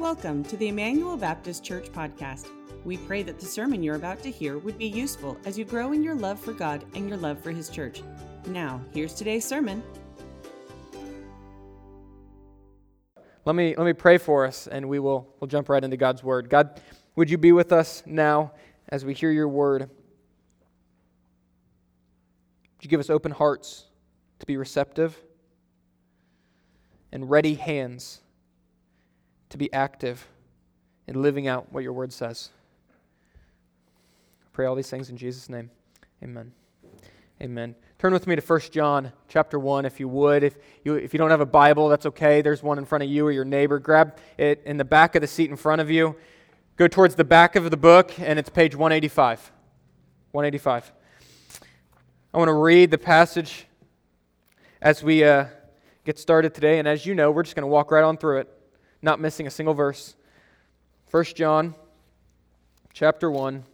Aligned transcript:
Welcome 0.00 0.44
to 0.44 0.56
the 0.56 0.68
Immanuel 0.68 1.18
Baptist 1.18 1.62
Church 1.62 1.92
podcast. 1.92 2.46
We 2.86 2.96
pray 2.96 3.22
that 3.22 3.38
the 3.38 3.44
sermon 3.44 3.82
you're 3.82 3.96
about 3.96 4.22
to 4.22 4.30
hear 4.30 4.56
would 4.56 4.78
be 4.78 4.86
useful 4.86 5.36
as 5.44 5.58
you 5.58 5.66
grow 5.66 5.92
in 5.92 6.02
your 6.02 6.14
love 6.14 6.40
for 6.40 6.54
God 6.54 6.82
and 6.94 7.06
your 7.06 7.18
love 7.18 7.38
for 7.38 7.50
His 7.50 7.68
church. 7.68 8.02
Now, 8.46 8.80
here's 8.94 9.12
today's 9.12 9.44
sermon. 9.44 9.82
Let 13.44 13.54
me, 13.54 13.74
let 13.76 13.84
me 13.84 13.92
pray 13.92 14.16
for 14.16 14.46
us 14.46 14.66
and 14.68 14.88
we 14.88 14.98
will 14.98 15.34
we'll 15.38 15.48
jump 15.48 15.68
right 15.68 15.84
into 15.84 15.98
God's 15.98 16.24
word. 16.24 16.48
God, 16.48 16.80
would 17.14 17.28
you 17.28 17.36
be 17.36 17.52
with 17.52 17.70
us 17.70 18.02
now 18.06 18.52
as 18.88 19.04
we 19.04 19.12
hear 19.12 19.30
your 19.30 19.48
word? 19.48 19.82
Would 19.82 19.90
you 22.80 22.88
give 22.88 23.00
us 23.00 23.10
open 23.10 23.32
hearts 23.32 23.84
to 24.38 24.46
be 24.46 24.56
receptive 24.56 25.14
and 27.12 27.28
ready 27.28 27.52
hands 27.52 28.22
to 29.50 29.58
be 29.58 29.72
active 29.72 30.26
in 31.06 31.20
living 31.20 31.46
out 31.46 31.72
what 31.72 31.82
your 31.82 31.92
word 31.92 32.12
says? 32.12 32.50
I 34.42 34.48
pray 34.52 34.66
all 34.66 34.74
these 34.74 34.90
things 34.90 35.10
in 35.10 35.16
Jesus' 35.16 35.48
name. 35.48 35.70
Amen. 36.22 36.52
Amen. 37.42 37.74
Turn 37.98 38.12
with 38.12 38.26
me 38.26 38.36
to 38.36 38.42
1 38.42 38.60
John 38.70 39.12
chapter 39.28 39.58
1 39.58 39.84
if 39.84 40.00
you 40.00 40.08
would. 40.08 40.42
If 40.42 40.56
you, 40.84 40.94
if 40.94 41.12
you 41.12 41.18
don't 41.18 41.30
have 41.30 41.40
a 41.40 41.46
Bible, 41.46 41.88
that's 41.88 42.06
okay. 42.06 42.42
There's 42.42 42.62
one 42.62 42.78
in 42.78 42.84
front 42.84 43.04
of 43.04 43.10
you 43.10 43.26
or 43.26 43.32
your 43.32 43.44
neighbor. 43.44 43.78
Grab 43.78 44.18
it 44.38 44.62
in 44.64 44.76
the 44.76 44.84
back 44.84 45.14
of 45.14 45.22
the 45.22 45.26
seat 45.26 45.50
in 45.50 45.56
front 45.56 45.80
of 45.80 45.90
you. 45.90 46.16
Go 46.76 46.88
towards 46.88 47.14
the 47.14 47.24
back 47.24 47.56
of 47.56 47.70
the 47.70 47.76
book, 47.76 48.18
and 48.18 48.38
it's 48.38 48.48
page 48.48 48.74
185. 48.74 49.52
185. 50.32 50.92
I 52.32 52.38
want 52.38 52.48
to 52.48 52.54
read 52.54 52.90
the 52.90 52.98
passage 52.98 53.66
as 54.80 55.02
we 55.02 55.24
uh, 55.24 55.46
get 56.04 56.18
started 56.18 56.54
today. 56.54 56.78
And 56.78 56.86
as 56.86 57.04
you 57.04 57.14
know, 57.14 57.30
we're 57.30 57.42
just 57.42 57.56
going 57.56 57.64
to 57.64 57.68
walk 57.68 57.90
right 57.90 58.04
on 58.04 58.16
through 58.16 58.38
it, 58.38 58.48
not 59.02 59.20
missing 59.20 59.46
a 59.46 59.50
single 59.50 59.74
verse. 59.74 60.14
1 61.10 61.24
John 61.34 61.74
chapter 62.92 63.30
1. 63.30 63.64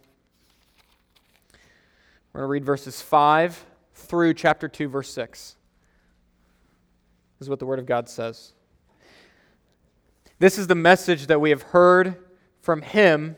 We're 2.33 2.41
going 2.41 2.47
to 2.47 2.51
read 2.51 2.65
verses 2.65 3.01
5 3.01 3.65
through 3.93 4.33
chapter 4.35 4.67
2, 4.67 4.87
verse 4.87 5.11
6. 5.11 5.55
This 7.39 7.45
is 7.45 7.49
what 7.49 7.59
the 7.59 7.65
Word 7.65 7.79
of 7.79 7.85
God 7.85 8.09
says. 8.09 8.53
This 10.39 10.57
is 10.57 10.67
the 10.67 10.75
message 10.75 11.27
that 11.27 11.41
we 11.41 11.49
have 11.49 11.63
heard 11.63 12.15
from 12.61 12.81
Him 12.81 13.37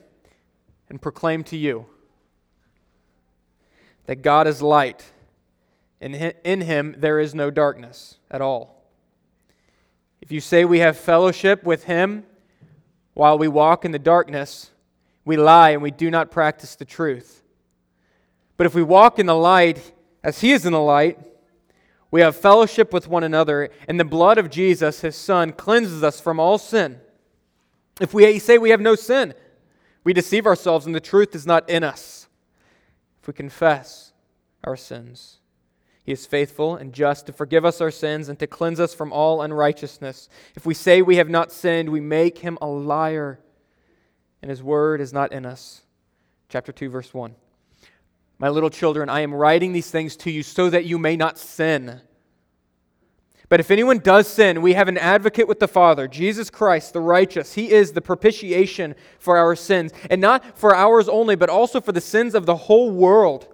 and 0.89 1.01
proclaimed 1.01 1.45
to 1.47 1.57
you 1.57 1.85
that 4.05 4.21
God 4.21 4.47
is 4.47 4.61
light, 4.61 5.11
and 6.01 6.33
in 6.43 6.61
Him 6.61 6.95
there 6.97 7.19
is 7.19 7.35
no 7.35 7.51
darkness 7.51 8.17
at 8.29 8.41
all. 8.41 8.78
If 10.21 10.31
you 10.31 10.41
say 10.41 10.65
we 10.65 10.79
have 10.79 10.97
fellowship 10.97 11.63
with 11.63 11.85
Him 11.85 12.25
while 13.13 13.37
we 13.37 13.47
walk 13.47 13.85
in 13.85 13.91
the 13.91 13.99
darkness, 13.99 14.71
we 15.25 15.37
lie 15.37 15.71
and 15.71 15.81
we 15.81 15.91
do 15.91 16.09
not 16.09 16.31
practice 16.31 16.75
the 16.75 16.85
truth. 16.85 17.43
But 18.57 18.65
if 18.65 18.75
we 18.75 18.83
walk 18.83 19.19
in 19.19 19.25
the 19.25 19.35
light, 19.35 19.93
as 20.23 20.41
he 20.41 20.51
is 20.51 20.65
in 20.65 20.73
the 20.73 20.81
light, 20.81 21.17
we 22.11 22.21
have 22.21 22.35
fellowship 22.35 22.91
with 22.91 23.07
one 23.07 23.23
another, 23.23 23.69
and 23.87 23.99
the 23.99 24.05
blood 24.05 24.37
of 24.37 24.49
Jesus, 24.49 25.01
his 25.01 25.15
Son, 25.15 25.53
cleanses 25.53 26.03
us 26.03 26.19
from 26.19 26.39
all 26.39 26.57
sin. 26.57 26.99
If 28.01 28.13
we 28.13 28.39
say 28.39 28.57
we 28.57 28.71
have 28.71 28.81
no 28.81 28.95
sin, 28.95 29.33
we 30.03 30.13
deceive 30.13 30.45
ourselves, 30.45 30.85
and 30.85 30.95
the 30.95 30.99
truth 30.99 31.35
is 31.35 31.45
not 31.45 31.69
in 31.69 31.83
us. 31.83 32.27
If 33.21 33.27
we 33.27 33.33
confess 33.33 34.13
our 34.63 34.75
sins, 34.75 35.38
he 36.09 36.13
is 36.13 36.25
faithful 36.25 36.75
and 36.75 36.91
just 36.91 37.27
to 37.27 37.31
forgive 37.31 37.63
us 37.63 37.81
our 37.81 37.91
sins 37.91 38.29
and 38.29 38.39
to 38.39 38.47
cleanse 38.47 38.79
us 38.79 38.95
from 38.95 39.13
all 39.13 39.43
unrighteousness. 39.43 40.27
If 40.55 40.65
we 40.65 40.73
say 40.73 41.03
we 41.03 41.17
have 41.17 41.29
not 41.29 41.51
sinned, 41.51 41.87
we 41.87 42.01
make 42.01 42.39
him 42.39 42.57
a 42.63 42.65
liar, 42.65 43.39
and 44.41 44.49
his 44.49 44.63
word 44.63 45.01
is 45.01 45.13
not 45.13 45.31
in 45.31 45.45
us. 45.45 45.83
Chapter 46.47 46.71
2, 46.71 46.89
verse 46.89 47.13
1. 47.13 47.35
My 48.39 48.49
little 48.49 48.71
children, 48.71 49.07
I 49.07 49.19
am 49.19 49.35
writing 49.35 49.71
these 49.71 49.91
things 49.91 50.15
to 50.15 50.31
you 50.31 50.41
so 50.41 50.71
that 50.71 50.85
you 50.85 50.97
may 50.97 51.15
not 51.15 51.37
sin. 51.37 52.01
But 53.47 53.59
if 53.59 53.69
anyone 53.69 53.99
does 53.99 54.27
sin, 54.27 54.63
we 54.63 54.73
have 54.73 54.87
an 54.87 54.97
advocate 54.97 55.47
with 55.47 55.59
the 55.59 55.67
Father, 55.67 56.07
Jesus 56.07 56.49
Christ, 56.49 56.93
the 56.93 57.01
righteous. 57.01 57.53
He 57.53 57.71
is 57.71 57.91
the 57.91 58.01
propitiation 58.01 58.95
for 59.19 59.37
our 59.37 59.55
sins, 59.55 59.91
and 60.09 60.19
not 60.19 60.57
for 60.57 60.75
ours 60.75 61.07
only, 61.07 61.35
but 61.35 61.51
also 61.51 61.79
for 61.79 61.91
the 61.91 62.01
sins 62.01 62.33
of 62.33 62.47
the 62.47 62.55
whole 62.55 62.89
world. 62.89 63.53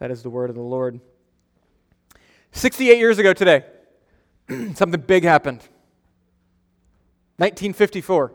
That 0.00 0.10
is 0.10 0.22
the 0.22 0.30
word 0.30 0.50
of 0.50 0.56
the 0.56 0.62
Lord. 0.62 0.98
68 2.52 2.98
years 2.98 3.18
ago 3.18 3.32
today, 3.32 3.64
something 4.74 5.00
big 5.00 5.22
happened. 5.22 5.58
1954. 7.36 8.32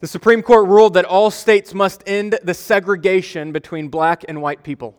The 0.00 0.08
Supreme 0.08 0.42
Court 0.42 0.66
ruled 0.66 0.94
that 0.94 1.04
all 1.04 1.30
states 1.30 1.74
must 1.74 2.02
end 2.06 2.38
the 2.42 2.54
segregation 2.54 3.52
between 3.52 3.88
black 3.88 4.24
and 4.26 4.42
white 4.42 4.64
people. 4.64 4.96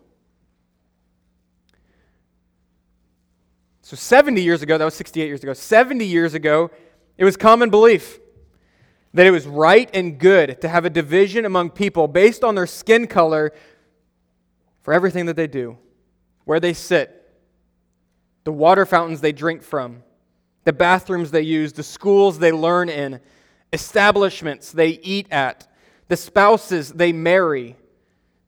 So, 3.82 3.98
70 3.98 4.42
years 4.42 4.62
ago, 4.62 4.78
that 4.78 4.86
was 4.86 4.94
68 4.94 5.26
years 5.26 5.44
ago, 5.44 5.54
70 5.54 6.06
years 6.06 6.36
ago, 6.36 6.72
it 7.18 7.26
was 7.26 7.36
common 7.36 7.70
belief 7.70 8.20
that 9.14 9.28
it 9.28 9.32
was 9.32 9.46
right 9.46 9.90
and 9.94 10.18
good 10.18 10.60
to 10.62 10.68
have 10.68 10.86
a 10.86 10.90
division 10.90 11.46
among 11.46 11.70
people 11.70 12.08
based 12.08 12.44
on 12.44 12.56
their 12.56 12.66
skin 12.66 13.08
color 13.08 13.52
for 14.82 14.94
everything 14.94 15.28
that 15.28 15.36
they 15.36 15.48
do, 15.48 15.78
where 16.46 16.60
they 16.60 16.74
sit, 16.74 17.20
the 18.44 18.52
water 18.52 18.86
fountains 18.86 19.22
they 19.22 19.32
drink 19.32 19.62
from, 19.64 20.04
the 20.66 20.74
bathrooms 20.74 21.32
they 21.32 21.42
use, 21.42 21.74
the 21.74 21.84
schools 21.84 22.40
they 22.40 22.52
learn 22.52 22.90
in, 22.90 23.20
establishments 23.72 24.72
they 24.72 24.90
eat 24.90 25.28
at, 25.32 25.68
the 26.08 26.18
spouses 26.18 26.92
they 26.92 27.14
marry, 27.14 27.76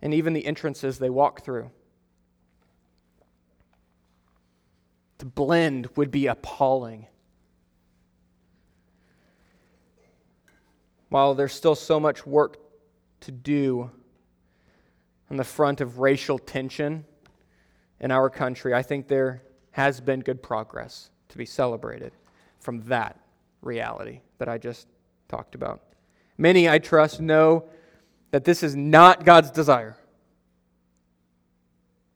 and 0.02 0.14
even 0.14 0.34
the 0.34 0.46
entrances 0.46 1.00
they 1.00 1.10
walk 1.10 1.44
through. 1.44 1.72
To 5.20 5.26
blend 5.26 5.90
would 5.96 6.12
be 6.12 6.28
appalling. 6.28 7.08
While 11.16 11.34
there's 11.34 11.54
still 11.54 11.76
so 11.76 11.98
much 11.98 12.28
work 12.28 12.58
to 13.22 13.32
do 13.32 13.90
on 15.32 15.38
the 15.38 15.46
front 15.46 15.80
of 15.80 16.00
racial 16.00 16.38
tension 16.38 17.06
in 18.02 18.12
our 18.12 18.30
country, 18.30 18.74
I 18.74 18.82
think 18.82 19.08
there 19.08 19.42
has 19.72 20.02
been 20.02 20.20
good 20.20 20.44
progress 20.44 21.12
to 21.30 21.38
be 21.38 21.46
celebrated 21.46 22.12
from 22.60 22.82
that 22.90 23.18
reality 23.62 24.20
that 24.40 24.50
I 24.50 24.58
just 24.58 24.90
talked 25.30 25.56
about. 25.56 25.84
Many, 26.38 26.68
I 26.68 26.80
trust, 26.80 27.22
know 27.22 27.64
that 28.32 28.44
this 28.44 28.62
is 28.62 28.76
not 28.76 29.24
God's 29.24 29.52
desire. 29.52 29.96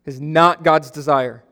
Is 0.04 0.20
not 0.20 0.62
God's 0.62 0.92
desire 0.92 1.46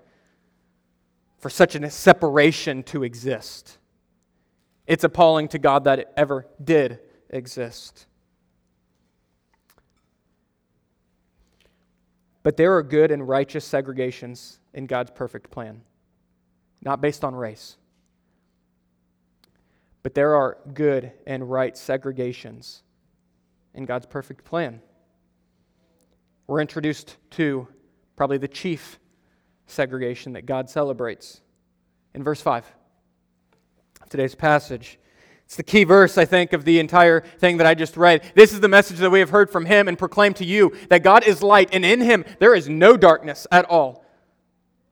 for 1.37 1.49
such 1.49 1.75
a 1.75 1.89
separation 1.89 2.83
to 2.83 3.05
exist. 3.05 3.77
It's 4.85 5.05
appalling 5.05 5.47
to 5.47 5.59
God 5.59 5.85
that 5.85 5.99
it 5.99 6.11
ever 6.17 6.45
did 6.61 6.99
exist. 7.29 8.05
But 12.43 12.55
there 12.55 12.75
are 12.77 12.83
good 12.83 13.11
and 13.11 13.27
righteous 13.27 13.69
segregations 13.69 14.59
in 14.73 14.85
God's 14.85 15.11
perfect 15.11 15.51
plan, 15.51 15.81
not 16.81 17.01
based 17.01 17.23
on 17.23 17.35
race. 17.35 17.77
But 20.03 20.13
there 20.13 20.35
are 20.35 20.57
good 20.73 21.11
and 21.25 21.51
right 21.51 21.73
segregations 21.73 22.83
in 23.73 23.83
God's 23.83 24.05
perfect 24.05 24.45
plan. 24.45 24.81
We're 26.47 26.61
introduced 26.61 27.17
to 27.31 27.67
probably 28.15 28.37
the 28.37 28.47
chief 28.47 28.99
segregation 29.65 30.33
that 30.33 30.45
God 30.45 30.69
celebrates 30.69 31.41
in 32.13 32.23
verse 32.23 32.41
5 32.41 32.65
of 34.01 34.09
today's 34.09 34.35
passage. 34.35 34.97
It's 35.47 35.55
the 35.55 35.63
key 35.63 35.85
verse, 35.85 36.17
I 36.17 36.25
think, 36.25 36.51
of 36.51 36.65
the 36.65 36.77
entire 36.77 37.21
thing 37.21 37.55
that 37.55 37.65
I 37.65 37.73
just 37.73 37.95
read. 37.95 38.33
This 38.35 38.51
is 38.51 38.59
the 38.59 38.67
message 38.67 38.97
that 38.97 39.09
we 39.09 39.19
have 39.19 39.29
heard 39.29 39.49
from 39.49 39.65
him 39.65 39.87
and 39.87 39.97
proclaimed 39.97 40.35
to 40.35 40.45
you 40.45 40.75
that 40.89 41.03
God 41.03 41.25
is 41.25 41.41
light, 41.41 41.69
and 41.71 41.85
in 41.85 42.01
him 42.01 42.25
there 42.39 42.53
is 42.53 42.67
no 42.67 42.97
darkness 42.97 43.47
at 43.49 43.63
all. 43.63 44.03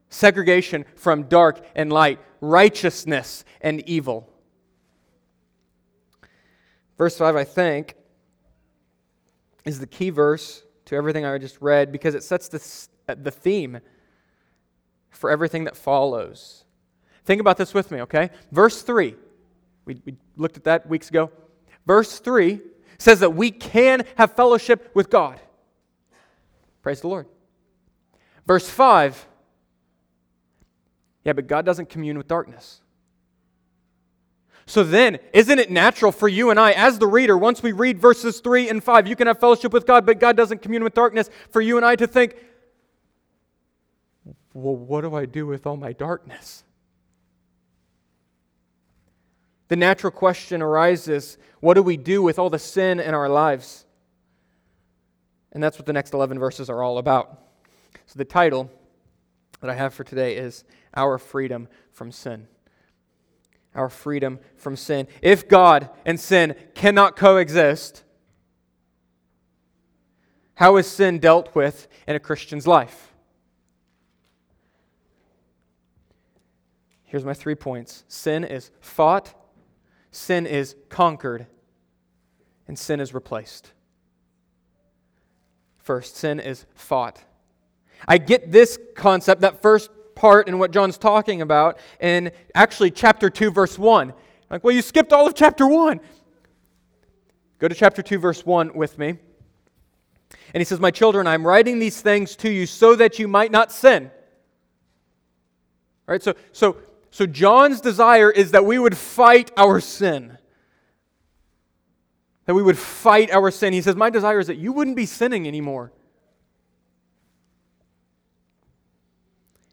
Segregation 0.07 0.86
from 0.96 1.24
dark 1.24 1.60
and 1.75 1.92
light, 1.92 2.22
righteousness 2.40 3.44
and 3.60 3.81
evil. 3.81 4.30
Verse 6.98 7.18
5, 7.18 7.36
I 7.36 7.44
think, 7.44 7.96
is 9.66 9.81
the 9.81 9.88
key 9.88 10.10
verse 10.10 10.63
to 10.86 10.96
everything 10.96 11.25
I 11.25 11.38
just 11.38 11.62
read 11.62 11.92
because 11.92 12.16
it 12.16 12.24
sets 12.24 12.48
the, 12.48 13.13
the 13.13 13.31
theme 13.31 13.81
for 15.10 15.30
everything 15.30 15.66
that 15.66 15.75
follows. 15.75 16.63
Think 17.25 17.42
about 17.42 17.57
this 17.57 17.74
with 17.74 17.92
me, 17.92 18.00
okay? 18.04 18.30
Verse 18.54 18.84
3, 18.84 19.16
we, 19.86 20.02
we 20.06 20.16
looked 20.36 20.58
at 20.58 20.64
that 20.66 20.88
weeks 20.88 21.10
ago. 21.10 21.32
Verse 21.86 22.20
3 22.20 22.60
says 22.98 23.20
that 23.20 23.36
we 23.36 23.52
can 23.52 24.06
have 24.18 24.36
fellowship 24.36 24.92
with 24.94 25.10
God. 25.10 25.40
Praise 26.82 27.02
the 27.02 27.08
Lord. 27.08 27.28
Verse 28.46 28.70
5, 28.70 29.28
yeah, 31.24 31.34
but 31.34 31.48
God 31.48 31.66
doesn't 31.66 31.90
commune 31.90 32.18
with 32.18 32.28
darkness. 32.28 32.82
So 34.68 34.84
then, 34.84 35.20
isn't 35.34 35.60
it 35.60 35.70
natural 35.70 36.12
for 36.12 36.28
you 36.28 36.50
and 36.50 36.60
I, 36.60 36.72
as 36.72 36.98
the 36.98 37.08
reader, 37.08 37.38
once 37.38 37.62
we 37.62 37.72
read 37.72 38.00
verses 38.00 38.40
3 38.40 38.70
and 38.70 38.84
5, 38.84 39.08
you 39.08 39.16
can 39.16 39.28
have 39.28 39.40
fellowship 39.40 39.74
with 39.74 39.86
God, 39.86 40.06
but 40.06 40.20
God 40.20 40.36
doesn't 40.38 40.62
commune 40.62 40.84
with 40.84 40.94
darkness, 40.94 41.30
for 41.50 41.62
you 41.62 41.78
and 41.78 41.86
I 41.86 41.96
to 41.96 42.08
think, 42.08 42.36
well, 44.54 44.76
what 44.76 45.02
do 45.02 45.14
I 45.16 45.26
do 45.26 45.46
with 45.46 45.68
all 45.68 45.78
my 45.78 45.92
darkness? 45.92 46.64
The 49.68 49.76
natural 49.76 50.12
question 50.12 50.62
arises 50.62 51.38
what 51.60 51.74
do 51.74 51.82
we 51.82 51.98
do 51.98 52.22
with 52.22 52.38
all 52.38 52.50
the 52.50 52.60
sin 52.60 53.00
in 53.00 53.14
our 53.14 53.28
lives? 53.28 53.86
And 55.52 55.64
that's 55.64 55.78
what 55.80 55.86
the 55.86 55.94
next 55.94 56.14
11 56.14 56.38
verses 56.38 56.70
are 56.70 56.84
all 56.84 56.98
about. 56.98 57.40
So, 58.06 58.18
the 58.18 58.26
title 58.26 58.70
that 59.62 59.70
I 59.70 59.74
have 59.74 59.94
for 59.94 60.04
today 60.04 60.36
is 60.36 60.64
Our 60.94 61.18
Freedom 61.18 61.68
from 61.92 62.12
Sin. 62.12 62.48
Our 63.74 63.90
freedom 63.90 64.40
from 64.56 64.76
sin. 64.76 65.08
If 65.22 65.50
God 65.50 65.90
and 66.06 66.20
sin 66.20 66.56
cannot 66.76 67.16
coexist, 67.16 68.04
how 70.56 70.78
is 70.78 70.88
sin 70.88 71.20
dealt 71.20 71.54
with 71.56 71.90
in 72.08 72.16
a 72.16 72.20
Christian's 72.20 72.66
life? 72.66 73.14
Here's 77.04 77.26
my 77.26 77.34
three 77.34 77.56
points 77.56 78.04
sin 78.08 78.44
is 78.44 78.72
fought, 78.80 79.34
sin 80.16 80.48
is 80.48 80.76
conquered, 80.90 81.46
and 82.68 82.80
sin 82.80 83.00
is 83.00 83.14
replaced. 83.14 83.72
First, 85.78 86.16
sin 86.16 86.40
is 86.40 86.66
fought. 86.74 87.24
I 88.08 88.18
get 88.18 88.52
this 88.52 88.80
concept, 88.96 89.42
that 89.42 89.62
first 89.62 89.92
part 90.16 90.48
in 90.48 90.58
what 90.58 90.72
John's 90.72 90.98
talking 90.98 91.42
about, 91.42 91.78
in 92.00 92.32
actually 92.56 92.92
chapter 92.92 93.30
2, 93.30 93.52
verse 93.52 93.78
1. 93.78 94.14
Like, 94.50 94.64
well, 94.64 94.74
you 94.74 94.82
skipped 94.82 95.12
all 95.12 95.28
of 95.28 95.36
chapter 95.36 95.68
1. 95.68 96.00
Go 97.60 97.68
to 97.68 97.76
chapter 97.76 98.02
2, 98.02 98.18
verse 98.18 98.46
1 98.46 98.74
with 98.74 98.98
me. 98.98 99.18
And 100.54 100.62
he 100.62 100.64
says, 100.64 100.80
My 100.80 100.92
children, 100.92 101.28
I'm 101.28 101.46
writing 101.46 101.78
these 101.80 102.02
things 102.02 102.36
to 102.38 102.50
you 102.50 102.66
so 102.66 102.96
that 102.96 103.20
you 103.20 103.28
might 103.28 103.52
not 103.52 103.72
sin. 103.72 104.10
All 106.08 106.14
right, 106.14 106.24
so, 106.24 106.36
so, 106.52 106.78
so 107.16 107.26
John's 107.26 107.80
desire 107.80 108.30
is 108.30 108.52
that 108.52 108.66
we 108.66 108.78
would 108.78 108.98
fight 108.98 109.50
our 109.56 109.80
sin. 109.80 110.38
That 112.44 112.54
we 112.56 112.62
would 112.62 112.78
fight 112.78 113.32
our 113.32 113.52
sin. 113.52 113.72
He 113.72 113.82
says, 113.82 113.96
My 113.96 114.10
desire 114.10 114.38
is 114.38 114.48
that 114.48 114.58
you 114.58 114.74
wouldn't 114.74 114.98
be 114.98 115.06
sinning 115.06 115.48
anymore. 115.48 115.94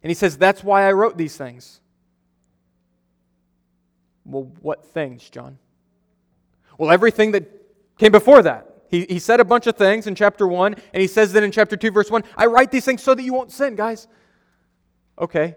And 0.05 0.11
he 0.11 0.15
says, 0.15 0.39
That's 0.39 0.63
why 0.63 0.87
I 0.87 0.93
wrote 0.93 1.19
these 1.19 1.37
things. 1.37 1.81
Well, 4.25 4.53
what 4.61 4.87
things, 4.87 5.29
John? 5.29 5.59
Well, 6.79 6.93
everything 6.93 7.33
that 7.33 7.51
came 7.99 8.13
before 8.13 8.43
that. 8.43 8.69
He, 8.89 9.05
he 9.09 9.19
said 9.19 9.41
a 9.41 9.45
bunch 9.45 9.67
of 9.67 9.77
things 9.77 10.07
in 10.07 10.15
chapter 10.15 10.47
1, 10.47 10.77
and 10.95 11.01
he 11.01 11.09
says 11.09 11.33
then 11.33 11.43
in 11.43 11.51
chapter 11.51 11.77
2, 11.77 11.91
verse 11.91 12.09
1 12.09 12.23
I 12.37 12.47
write 12.47 12.71
these 12.71 12.85
things 12.85 13.03
so 13.03 13.17
that 13.17 13.23
you 13.25 13.33
won't 13.33 13.51
sin, 13.51 13.75
guys. 13.75 14.07
Okay. 15.19 15.57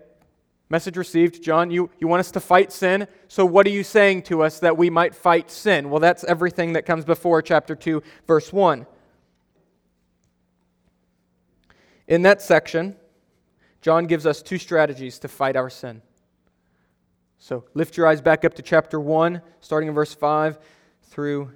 Message 0.70 0.98
received. 0.98 1.44
John, 1.44 1.70
you, 1.70 1.90
you 2.00 2.08
want 2.08 2.22
us 2.22 2.32
to 2.32 2.40
fight 2.40 2.72
sin? 2.72 3.08
So, 3.28 3.46
what 3.46 3.68
are 3.68 3.72
you 3.72 3.84
saying 3.84 4.24
to 4.24 4.42
us 4.42 4.60
that 4.60 4.78
we 4.78 4.90
might 4.90 5.14
fight 5.14 5.52
sin? 5.52 5.90
Well, 5.90 6.00
that's 6.00 6.24
everything 6.24 6.74
that 6.74 6.86
comes 6.86 7.06
before 7.06 7.42
chapter 7.42 7.76
2, 7.76 8.02
verse 8.26 8.52
1. 8.52 8.88
In 12.08 12.24
that 12.24 12.42
section, 12.42 12.96
John 13.82 14.06
gives 14.08 14.26
us 14.26 14.42
two 14.42 14.58
strategies 14.58 15.20
to 15.20 15.28
fight 15.28 15.56
our 15.56 15.70
sin. 15.70 16.02
So 17.38 17.66
lift 17.76 17.98
your 17.98 18.08
eyes 18.08 18.22
back 18.22 18.44
up 18.44 18.56
to 18.56 18.64
chapter 18.64 19.00
1, 19.00 19.42
starting 19.62 19.90
in 19.90 19.94
verse 19.94 20.16
5 20.16 20.58
through 21.04 21.52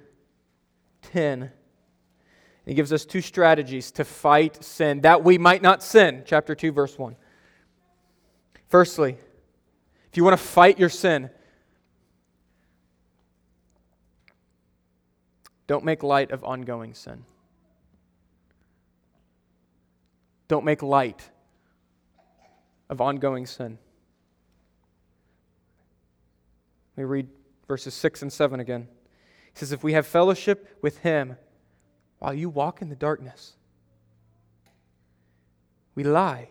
10. 1.02 1.50
He 2.64 2.74
gives 2.74 2.92
us 2.92 3.04
two 3.04 3.20
strategies 3.20 3.90
to 3.92 4.04
fight 4.04 4.62
sin, 4.62 5.00
that 5.00 5.24
we 5.24 5.38
might 5.38 5.62
not 5.62 5.82
sin. 5.82 6.22
Chapter 6.24 6.54
2, 6.54 6.70
verse 6.70 6.96
1. 6.96 7.16
Firstly, 8.70 9.18
if 10.10 10.16
you 10.16 10.22
want 10.22 10.38
to 10.38 10.42
fight 10.42 10.78
your 10.78 10.88
sin, 10.88 11.28
don't 15.66 15.84
make 15.84 16.04
light 16.04 16.30
of 16.30 16.44
ongoing 16.44 16.94
sin. 16.94 17.24
Don't 20.46 20.64
make 20.64 20.82
light 20.82 21.30
of 22.88 23.00
ongoing 23.00 23.44
sin. 23.44 23.76
Me 26.96 27.02
read 27.02 27.28
verses 27.66 27.92
6 27.94 28.22
and 28.22 28.32
7 28.32 28.60
again. 28.60 28.86
He 29.52 29.58
says, 29.58 29.72
If 29.72 29.82
we 29.82 29.94
have 29.94 30.06
fellowship 30.06 30.78
with 30.80 30.98
him 30.98 31.36
while 32.20 32.34
you 32.34 32.48
walk 32.48 32.82
in 32.82 32.88
the 32.88 32.96
darkness, 32.96 33.54
we 35.96 36.04
lie. 36.04 36.50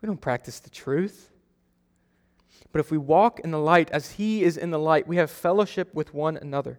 We 0.00 0.06
don't 0.06 0.20
practice 0.20 0.60
the 0.60 0.70
truth. 0.70 1.30
But 2.72 2.80
if 2.80 2.90
we 2.90 2.98
walk 2.98 3.40
in 3.40 3.50
the 3.50 3.58
light 3.58 3.90
as 3.90 4.12
he 4.12 4.42
is 4.42 4.56
in 4.56 4.70
the 4.70 4.78
light, 4.78 5.06
we 5.06 5.16
have 5.16 5.30
fellowship 5.30 5.94
with 5.94 6.12
one 6.12 6.36
another. 6.36 6.78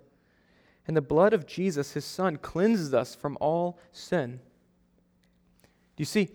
And 0.87 0.95
the 0.95 1.01
blood 1.01 1.33
of 1.33 1.45
Jesus, 1.45 1.93
his 1.93 2.05
son, 2.05 2.37
cleanses 2.37 2.93
us 2.93 3.15
from 3.15 3.37
all 3.41 3.79
sin. 3.91 4.39
Do 5.95 6.01
you 6.01 6.05
see? 6.05 6.29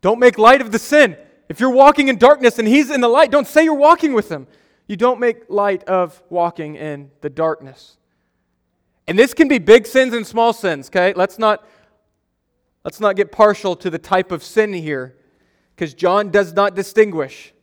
Don't 0.00 0.18
make 0.18 0.38
light 0.38 0.60
of 0.60 0.72
the 0.72 0.78
sin. 0.78 1.16
If 1.48 1.60
you're 1.60 1.70
walking 1.70 2.08
in 2.08 2.16
darkness 2.16 2.58
and 2.58 2.66
he's 2.66 2.90
in 2.90 3.00
the 3.00 3.08
light, 3.08 3.30
don't 3.30 3.46
say 3.46 3.64
you're 3.64 3.74
walking 3.74 4.14
with 4.14 4.30
him. 4.30 4.46
You 4.86 4.96
don't 4.96 5.20
make 5.20 5.50
light 5.50 5.84
of 5.84 6.22
walking 6.30 6.76
in 6.76 7.10
the 7.20 7.28
darkness. 7.28 7.96
And 9.06 9.18
this 9.18 9.34
can 9.34 9.48
be 9.48 9.58
big 9.58 9.86
sins 9.86 10.14
and 10.14 10.26
small 10.26 10.52
sins, 10.52 10.88
okay? 10.88 11.12
Let's 11.14 11.38
not 11.38 11.66
let's 12.84 13.00
not 13.00 13.16
get 13.16 13.32
partial 13.32 13.76
to 13.76 13.90
the 13.90 13.98
type 13.98 14.32
of 14.32 14.42
sin 14.42 14.72
here 14.72 15.16
because 15.80 15.94
John 15.94 16.28
does 16.28 16.52
not 16.52 16.74
distinguish. 16.74 17.54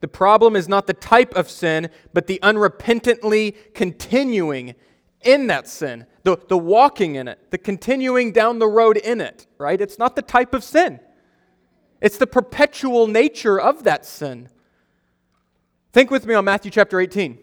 The 0.00 0.08
problem 0.08 0.56
is 0.56 0.68
not 0.68 0.88
the 0.88 0.94
type 0.94 1.32
of 1.36 1.48
sin, 1.48 1.90
but 2.12 2.26
the 2.26 2.40
unrepentantly 2.42 3.54
continuing 3.72 4.74
in 5.20 5.46
that 5.46 5.68
sin, 5.68 6.06
the, 6.24 6.38
the 6.48 6.58
walking 6.58 7.14
in 7.14 7.28
it, 7.28 7.52
the 7.52 7.56
continuing 7.56 8.32
down 8.32 8.58
the 8.58 8.66
road 8.66 8.96
in 8.96 9.20
it, 9.20 9.46
right? 9.58 9.80
It's 9.80 9.96
not 9.96 10.16
the 10.16 10.22
type 10.22 10.52
of 10.52 10.64
sin, 10.64 10.98
it's 12.00 12.18
the 12.18 12.26
perpetual 12.26 13.06
nature 13.06 13.60
of 13.60 13.84
that 13.84 14.04
sin. 14.04 14.48
Think 15.92 16.10
with 16.10 16.26
me 16.26 16.34
on 16.34 16.44
Matthew 16.44 16.72
chapter 16.72 16.98
18. 16.98 17.38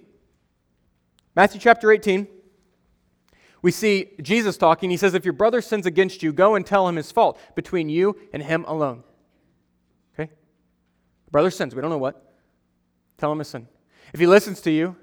Matthew 1.33 1.61
chapter 1.61 1.93
18, 1.93 2.27
we 3.62 3.72
see 3.72 4.10
Jesus 4.22 4.58
talking. 4.58 4.89
He 4.89 4.98
says, 4.98 5.13
If 5.13 5.25
your 5.25 5.34
brother 5.34 5.62
sins 5.62 5.86
against 5.86 6.24
you, 6.24 6.34
go 6.34 6.56
and 6.56 6.65
tell 6.65 6.88
him 6.88 6.96
his 6.96 7.12
fault 7.12 7.39
between 7.56 7.89
you 7.89 8.18
and 8.34 8.41
him 8.41 8.65
alone. 8.68 9.03
Okay? 10.13 10.32
Brother 11.30 11.51
sins, 11.51 11.75
we 11.75 11.82
don't 11.82 11.91
know 11.91 11.98
what. 11.98 12.34
Tell 13.18 13.32
him 13.32 13.39
his 13.39 13.50
sin. 13.50 13.68
If 14.13 14.20
he 14.20 14.25
listens 14.25 14.62
to 14.62 14.72
you, 14.72 14.96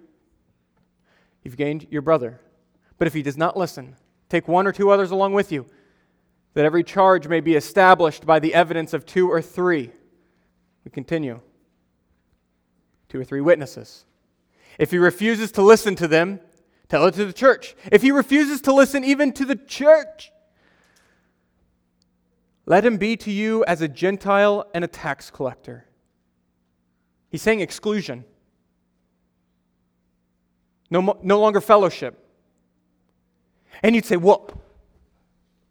you've 1.45 1.57
gained 1.57 1.87
your 1.91 2.03
brother. 2.03 2.41
But 2.99 3.07
if 3.07 3.15
he 3.15 3.23
does 3.23 3.37
not 3.37 3.57
listen, 3.57 3.95
take 4.29 4.49
one 4.49 4.67
or 4.67 4.73
two 4.73 4.91
others 4.91 5.13
along 5.13 5.35
with 5.35 5.53
you, 5.53 5.67
that 6.55 6.65
every 6.65 6.83
charge 6.83 7.29
may 7.29 7.41
be 7.41 7.55
established 7.55 8.27
by 8.27 8.41
the 8.41 8.55
evidence 8.55 8.93
of 8.93 9.07
two 9.07 9.31
or 9.31 9.41
three. 9.41 9.93
We 10.85 10.91
continue. 10.91 11.41
Two 13.09 13.21
or 13.21 13.25
three 13.25 13.41
witnesses. 13.41 14.05
If 14.79 14.91
he 14.91 14.99
refuses 14.99 15.53
to 15.53 15.63
listen 15.63 15.95
to 15.97 16.09
them, 16.09 16.41
tell 16.89 17.07
it 17.07 17.15
to 17.15 17.25
the 17.25 17.33
church. 17.33 17.75
If 17.91 18.03
he 18.03 18.11
refuses 18.11 18.61
to 18.63 18.73
listen 18.73 19.05
even 19.05 19.33
to 19.33 19.45
the 19.45 19.57
church, 19.57 20.33
let 22.67 22.85
him 22.85 22.97
be 22.97 23.17
to 23.19 23.31
you 23.31 23.65
as 23.65 23.81
a 23.81 23.89
Gentile 23.89 24.67
and 24.75 24.85
a 24.85 24.89
tax 24.89 25.31
collector. 25.31 25.87
He's 27.31 27.43
saying 27.43 27.61
exclusion. 27.61 28.25
No, 30.91 31.19
no 31.23 31.41
longer 31.41 31.61
fellowship. 31.61 32.25
And 33.83 33.95
you'd 33.95 34.05
say, 34.05 34.17
well, 34.17 34.51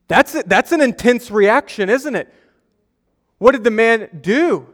that's, 0.08 0.36
a, 0.36 0.44
that's 0.44 0.72
an 0.72 0.82
intense 0.82 1.30
reaction, 1.32 1.90
isn't 1.90 2.16
it? 2.16 2.34
What 3.40 3.52
did 3.52 3.64
the 3.64 3.72
man 3.72 4.10
do? 4.22 4.74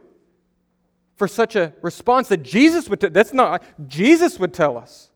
for 1.16 1.28
such 1.28 1.56
a 1.56 1.72
response 1.82 2.28
that 2.28 2.42
Jesus 2.42 2.88
would. 2.88 3.00
That's 3.00 3.32
not 3.32 3.62
Jesus 3.88 4.38
would 4.38 4.52
tell 4.52 4.76
us. 4.76 5.10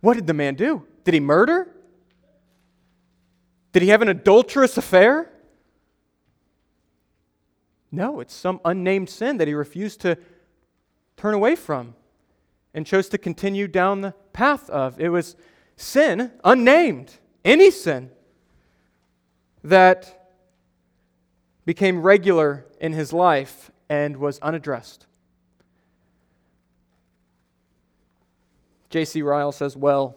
What 0.00 0.14
did 0.14 0.26
the 0.26 0.34
man 0.34 0.54
do? 0.54 0.86
Did 1.04 1.14
he 1.14 1.20
murder? 1.20 1.74
Did 3.72 3.82
he 3.82 3.88
have 3.88 4.02
an 4.02 4.08
adulterous 4.08 4.76
affair? 4.76 5.30
No, 7.90 8.20
it's 8.20 8.34
some 8.34 8.60
unnamed 8.64 9.08
sin 9.08 9.38
that 9.38 9.48
he 9.48 9.54
refused 9.54 10.00
to 10.02 10.18
turn 11.16 11.34
away 11.34 11.56
from 11.56 11.94
and 12.74 12.86
chose 12.86 13.08
to 13.08 13.18
continue 13.18 13.66
down 13.66 14.02
the 14.02 14.14
path 14.32 14.68
of. 14.70 15.00
It 15.00 15.08
was 15.08 15.36
sin, 15.76 16.32
unnamed, 16.44 17.14
any 17.44 17.70
sin, 17.70 18.10
that 19.64 20.30
became 21.64 22.02
regular 22.02 22.66
in 22.80 22.92
his 22.92 23.12
life 23.12 23.70
and 23.88 24.16
was 24.16 24.38
unaddressed. 24.40 25.06
J.C. 28.90 29.22
Ryle 29.22 29.52
says, 29.52 29.76
Well, 29.76 30.16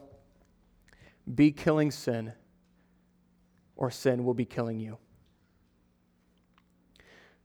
be 1.33 1.51
killing 1.51 1.91
sin, 1.91 2.33
or 3.75 3.91
sin 3.91 4.25
will 4.25 4.33
be 4.33 4.45
killing 4.45 4.79
you. 4.79 4.97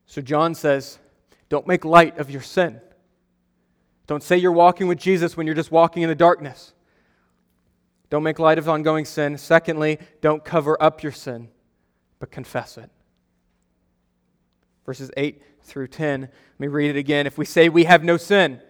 So 0.07 0.23
John 0.23 0.55
says, 0.55 0.99
Don't 1.49 1.67
make 1.67 1.85
light 1.85 2.19
of 2.19 2.31
your 2.31 2.43
sin. 2.43 2.81
Don't 4.07 4.23
say 4.23 4.37
you're 4.37 4.53
walking 4.53 4.87
with 4.87 4.99
Jesus 4.99 5.37
when 5.37 5.47
you're 5.47 5.57
just 5.57 5.73
walking 5.73 6.03
in 6.03 6.09
the 6.09 6.15
darkness. 6.15 6.73
Don't 8.09 8.23
make 8.23 8.39
light 8.39 8.59
of 8.59 8.69
ongoing 8.69 9.05
sin. 9.05 9.37
Secondly, 9.37 9.99
don't 10.21 10.45
cover 10.45 10.81
up 10.81 11.03
your 11.03 11.11
sin, 11.11 11.49
but 12.21 12.31
confess 12.31 12.79
it. 12.79 12.89
Verses 14.85 15.11
8 15.17 15.43
through 15.63 15.89
10. 15.89 16.21
Let 16.21 16.31
me 16.61 16.69
read 16.69 16.91
it 16.91 16.97
again. 16.97 17.27
If 17.27 17.37
we 17.37 17.45
say 17.45 17.69
we 17.69 17.85
have 17.85 18.05
no 18.05 18.17
sin, 18.17 18.61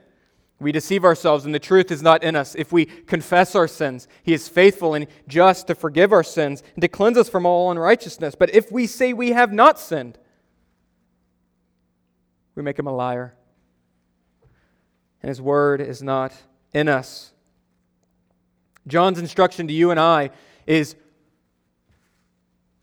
we 0.59 0.73
deceive 0.73 1.05
ourselves 1.05 1.45
and 1.45 1.55
the 1.55 1.59
truth 1.59 1.91
is 1.91 2.03
not 2.03 2.23
in 2.23 2.35
us. 2.35 2.55
If 2.55 2.73
we 2.73 2.87
confess 2.87 3.55
our 3.55 3.69
sins, 3.69 4.09
He 4.23 4.33
is 4.33 4.49
faithful 4.49 4.95
and 4.95 5.07
just 5.29 5.67
to 5.67 5.75
forgive 5.75 6.13
our 6.13 6.23
sins 6.23 6.63
and 6.75 6.83
to 6.83 6.89
cleanse 6.89 7.19
us 7.19 7.29
from 7.29 7.45
all 7.45 7.71
unrighteousness. 7.71 8.35
But 8.35 8.55
if 8.55 8.73
we 8.73 8.87
say 8.87 9.13
we 9.13 9.31
have 9.33 9.53
not 9.53 9.79
sinned, 9.79 10.19
we 12.55 12.63
make 12.63 12.79
Him 12.79 12.87
a 12.87 12.95
liar 12.95 13.35
and 15.23 15.29
His 15.29 15.43
word 15.43 15.81
is 15.83 16.03
not 16.03 16.33
in 16.73 16.89
us. 16.89 17.33
John's 18.87 19.19
instruction 19.19 19.67
to 19.67 19.75
you 19.75 19.91
and 19.91 20.01
I 20.01 20.31
is 20.67 20.97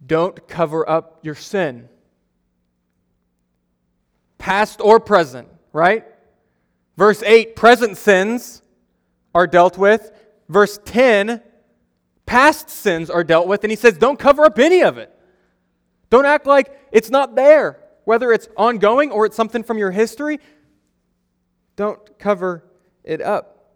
don't 0.05 0.47
cover 0.47 0.87
up 0.87 1.19
your 1.23 1.35
sin, 1.35 1.87
past 4.37 4.81
or 4.81 4.99
present, 4.99 5.47
right? 5.71 6.05
Verse 6.97 7.23
8, 7.23 7.55
present 7.55 7.97
sins 7.97 8.61
are 9.33 9.47
dealt 9.47 9.77
with. 9.77 10.11
Verse 10.49 10.79
10, 10.85 11.41
past 12.25 12.69
sins 12.69 13.09
are 13.09 13.23
dealt 13.23 13.47
with. 13.47 13.63
And 13.63 13.71
he 13.71 13.75
says, 13.75 13.97
don't 13.97 14.19
cover 14.19 14.43
up 14.43 14.59
any 14.59 14.83
of 14.83 14.97
it. 14.97 15.11
Don't 16.09 16.25
act 16.25 16.45
like 16.45 16.79
it's 16.91 17.09
not 17.09 17.35
there, 17.35 17.79
whether 18.05 18.31
it's 18.31 18.47
ongoing 18.55 19.11
or 19.11 19.25
it's 19.25 19.35
something 19.35 19.63
from 19.63 19.77
your 19.77 19.91
history. 19.91 20.39
Don't 21.75 22.19
cover 22.19 22.63
it 23.03 23.21
up. 23.21 23.73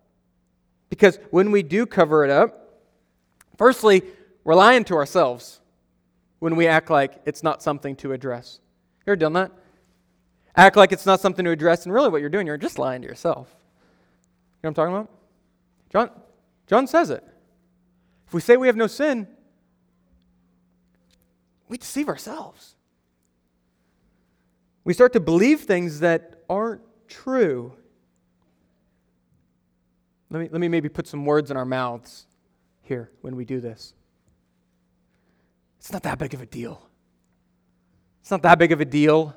Because 0.90 1.20
when 1.32 1.52
we 1.52 1.64
do 1.64 1.86
cover 1.86 2.24
it 2.24 2.30
up, 2.30 2.80
firstly, 3.58 4.04
we're 4.44 4.56
lying 4.56 4.84
to 4.86 4.96
ourselves 4.96 5.60
when 6.40 6.56
we 6.56 6.68
act 6.68 6.90
like 6.90 7.20
it's 7.26 7.42
not 7.42 7.64
something 7.64 7.96
to 7.98 8.14
address. 8.14 8.60
You 9.06 9.12
ever 9.12 9.16
done 9.18 9.34
that? 9.34 9.52
Act 10.58 10.76
like 10.76 10.92
it's 10.92 11.06
not 11.06 11.22
something 11.22 11.46
to 11.46 11.52
address, 11.52 11.86
and 11.86 11.94
really 11.94 12.10
what 12.10 12.20
you're 12.20 12.30
doing, 12.30 12.48
you're 12.48 12.58
just 12.58 12.80
lying 12.80 13.02
to 13.04 13.08
yourself. 13.08 13.48
You 14.62 14.70
know 14.70 14.70
what 14.70 14.70
I'm 14.70 14.74
talking 14.74 14.96
about? 14.96 15.10
John, 15.92 16.22
John 16.66 16.88
says 16.88 17.12
it. 17.12 17.24
If 18.28 18.34
we 18.34 18.42
say 18.42 18.58
we 18.58 18.68
have 18.68 18.76
no 18.76 18.88
sin, 18.88 19.28
we 21.70 21.78
deceive 21.78 22.10
ourselves. 22.10 22.76
We 24.84 24.94
start 24.94 25.14
to 25.14 25.20
believe 25.20 25.62
things 25.62 26.00
that 26.00 26.44
aren't 26.50 26.82
true. 27.08 27.74
Let 30.30 30.42
me, 30.42 30.50
let 30.52 30.60
me 30.60 30.68
maybe 30.68 30.90
put 30.90 31.08
some 31.08 31.26
words 31.26 31.52
in 31.52 31.58
our 31.58 31.66
mouths 31.66 32.26
here 32.82 33.12
when 33.22 33.36
we 33.36 33.46
do 33.46 33.62
this. 33.62 33.94
It's 35.80 35.92
not 35.92 36.04
that 36.04 36.18
big 36.18 36.34
of 36.34 36.42
a 36.42 36.46
deal. 36.46 36.82
It's 38.22 38.32
not 38.32 38.42
that 38.42 38.60
big 38.60 38.72
of 38.72 38.82
a 38.82 38.86
deal. 38.86 39.36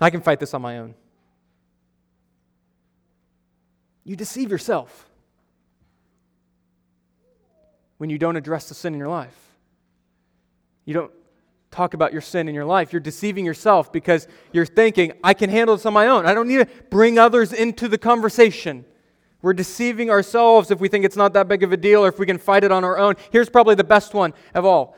I 0.00 0.10
can 0.10 0.20
fight 0.20 0.40
this 0.40 0.54
on 0.54 0.62
my 0.62 0.78
own. 0.78 0.94
You 4.04 4.16
deceive 4.16 4.50
yourself 4.50 5.08
when 7.98 8.08
you 8.08 8.18
don't 8.18 8.36
address 8.36 8.68
the 8.68 8.74
sin 8.74 8.94
in 8.94 8.98
your 8.98 9.08
life. 9.08 9.36
You 10.86 10.94
don't 10.94 11.12
talk 11.70 11.94
about 11.94 12.12
your 12.12 12.22
sin 12.22 12.48
in 12.48 12.54
your 12.54 12.64
life. 12.64 12.92
You're 12.92 13.00
deceiving 13.00 13.44
yourself 13.44 13.92
because 13.92 14.26
you're 14.52 14.66
thinking, 14.66 15.12
I 15.22 15.34
can 15.34 15.50
handle 15.50 15.76
this 15.76 15.86
on 15.86 15.92
my 15.92 16.06
own. 16.06 16.26
I 16.26 16.34
don't 16.34 16.48
need 16.48 16.58
to 16.58 16.68
bring 16.88 17.18
others 17.18 17.52
into 17.52 17.88
the 17.88 17.98
conversation. 17.98 18.84
We're 19.42 19.52
deceiving 19.52 20.10
ourselves 20.10 20.70
if 20.70 20.80
we 20.80 20.88
think 20.88 21.04
it's 21.04 21.16
not 21.16 21.32
that 21.34 21.46
big 21.46 21.62
of 21.62 21.72
a 21.72 21.76
deal 21.76 22.04
or 22.04 22.08
if 22.08 22.18
we 22.18 22.26
can 22.26 22.38
fight 22.38 22.64
it 22.64 22.72
on 22.72 22.84
our 22.84 22.98
own. 22.98 23.14
Here's 23.30 23.48
probably 23.48 23.74
the 23.74 23.84
best 23.84 24.14
one 24.14 24.34
of 24.54 24.64
all 24.64 24.96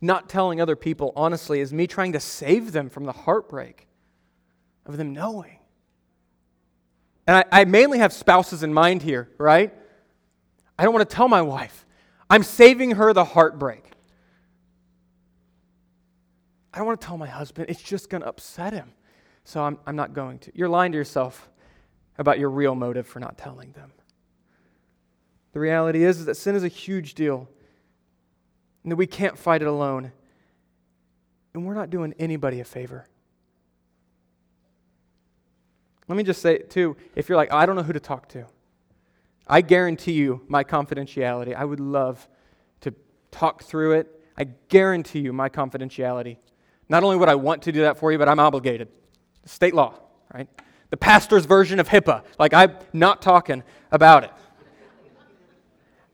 not 0.00 0.28
telling 0.28 0.60
other 0.60 0.76
people, 0.76 1.12
honestly, 1.16 1.60
is 1.60 1.72
me 1.72 1.86
trying 1.86 2.12
to 2.12 2.20
save 2.20 2.72
them 2.72 2.88
from 2.88 3.04
the 3.04 3.12
heartbreak 3.12 3.86
of 4.84 4.96
them 4.96 5.12
knowing. 5.12 5.58
And 7.26 7.36
I, 7.36 7.62
I 7.62 7.64
mainly 7.64 7.98
have 7.98 8.12
spouses 8.12 8.62
in 8.62 8.72
mind 8.72 9.02
here, 9.02 9.28
right? 9.38 9.72
I 10.78 10.84
don't 10.84 10.94
want 10.94 11.08
to 11.08 11.14
tell 11.14 11.28
my 11.28 11.42
wife. 11.42 11.84
I'm 12.28 12.42
saving 12.42 12.92
her 12.92 13.12
the 13.12 13.24
heartbreak. 13.24 13.90
I 16.72 16.78
don't 16.78 16.86
want 16.86 17.00
to 17.00 17.06
tell 17.06 17.16
my 17.16 17.26
husband. 17.26 17.70
It's 17.70 17.82
just 17.82 18.10
going 18.10 18.22
to 18.22 18.28
upset 18.28 18.72
him. 18.72 18.92
So 19.44 19.62
I'm, 19.62 19.78
I'm 19.86 19.96
not 19.96 20.12
going 20.12 20.38
to. 20.40 20.52
You're 20.54 20.68
lying 20.68 20.92
to 20.92 20.98
yourself 20.98 21.48
about 22.18 22.38
your 22.38 22.50
real 22.50 22.74
motive 22.74 23.06
for 23.06 23.20
not 23.20 23.38
telling 23.38 23.72
them. 23.72 23.92
The 25.52 25.60
reality 25.60 26.04
is, 26.04 26.18
is 26.18 26.26
that 26.26 26.36
sin 26.36 26.54
is 26.54 26.64
a 26.64 26.68
huge 26.68 27.14
deal 27.14 27.48
and 28.86 28.92
that 28.92 28.96
we 28.96 29.06
can't 29.08 29.36
fight 29.36 29.62
it 29.62 29.66
alone. 29.68 30.12
And 31.52 31.66
we're 31.66 31.74
not 31.74 31.90
doing 31.90 32.14
anybody 32.20 32.60
a 32.60 32.64
favor. 32.64 33.08
Let 36.06 36.14
me 36.14 36.22
just 36.22 36.40
say, 36.40 36.58
too, 36.58 36.96
if 37.16 37.28
you're 37.28 37.34
like, 37.34 37.52
I 37.52 37.66
don't 37.66 37.74
know 37.74 37.82
who 37.82 37.92
to 37.92 37.98
talk 37.98 38.28
to, 38.28 38.46
I 39.48 39.60
guarantee 39.60 40.12
you 40.12 40.40
my 40.46 40.62
confidentiality. 40.62 41.52
I 41.52 41.64
would 41.64 41.80
love 41.80 42.28
to 42.82 42.94
talk 43.32 43.64
through 43.64 43.94
it. 43.94 44.22
I 44.38 44.44
guarantee 44.68 45.18
you 45.18 45.32
my 45.32 45.48
confidentiality. 45.48 46.36
Not 46.88 47.02
only 47.02 47.16
would 47.16 47.28
I 47.28 47.34
want 47.34 47.62
to 47.62 47.72
do 47.72 47.80
that 47.80 47.98
for 47.98 48.12
you, 48.12 48.18
but 48.18 48.28
I'm 48.28 48.38
obligated. 48.38 48.86
State 49.46 49.74
law, 49.74 49.94
right? 50.32 50.46
The 50.90 50.96
pastor's 50.96 51.44
version 51.44 51.80
of 51.80 51.88
HIPAA. 51.88 52.22
Like, 52.38 52.54
I'm 52.54 52.76
not 52.92 53.20
talking 53.20 53.64
about 53.90 54.22
it. 54.22 54.30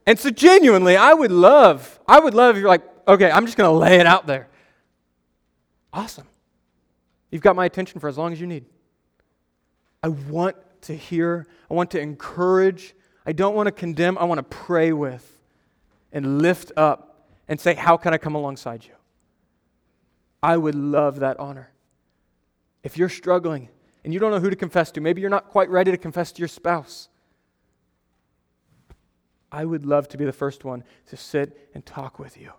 And 0.05 0.19
so, 0.19 0.29
genuinely, 0.29 0.97
I 0.97 1.13
would 1.13 1.31
love, 1.31 1.99
I 2.07 2.19
would 2.19 2.33
love 2.33 2.55
if 2.55 2.59
you're 2.59 2.69
like, 2.69 2.83
okay, 3.07 3.31
I'm 3.31 3.45
just 3.45 3.57
going 3.57 3.69
to 3.69 3.77
lay 3.77 3.99
it 3.99 4.05
out 4.05 4.27
there. 4.27 4.47
Awesome. 5.93 6.27
You've 7.31 7.41
got 7.41 7.55
my 7.55 7.65
attention 7.65 7.99
for 7.99 8.07
as 8.07 8.17
long 8.17 8.33
as 8.33 8.41
you 8.41 8.47
need. 8.47 8.65
I 10.01 10.09
want 10.09 10.57
to 10.81 10.95
hear, 10.95 11.47
I 11.71 11.73
want 11.73 11.91
to 11.91 11.99
encourage, 11.99 12.93
I 13.25 13.31
don't 13.31 13.55
want 13.55 13.67
to 13.67 13.71
condemn, 13.71 14.17
I 14.17 14.25
want 14.25 14.39
to 14.39 14.43
pray 14.43 14.91
with 14.91 15.29
and 16.11 16.41
lift 16.41 16.71
up 16.75 17.27
and 17.47 17.59
say, 17.59 17.73
How 17.73 17.97
can 17.97 18.13
I 18.13 18.17
come 18.17 18.35
alongside 18.35 18.83
you? 18.83 18.91
I 20.41 20.57
would 20.57 20.75
love 20.75 21.19
that 21.19 21.39
honor. 21.39 21.71
If 22.83 22.97
you're 22.97 23.09
struggling 23.09 23.69
and 24.03 24.13
you 24.13 24.19
don't 24.19 24.31
know 24.31 24.39
who 24.39 24.49
to 24.49 24.55
confess 24.55 24.91
to, 24.91 25.01
maybe 25.01 25.21
you're 25.21 25.29
not 25.29 25.47
quite 25.47 25.69
ready 25.69 25.91
to 25.91 25.97
confess 25.97 26.33
to 26.33 26.39
your 26.39 26.49
spouse. 26.49 27.07
I 29.53 29.65
would 29.65 29.85
love 29.85 30.07
to 30.09 30.17
be 30.17 30.25
the 30.25 30.33
first 30.33 30.65
one 30.65 30.83
to 31.07 31.15
sit 31.15 31.69
and 31.75 31.85
talk 31.85 32.17
with 32.17 32.41
you 32.41 32.53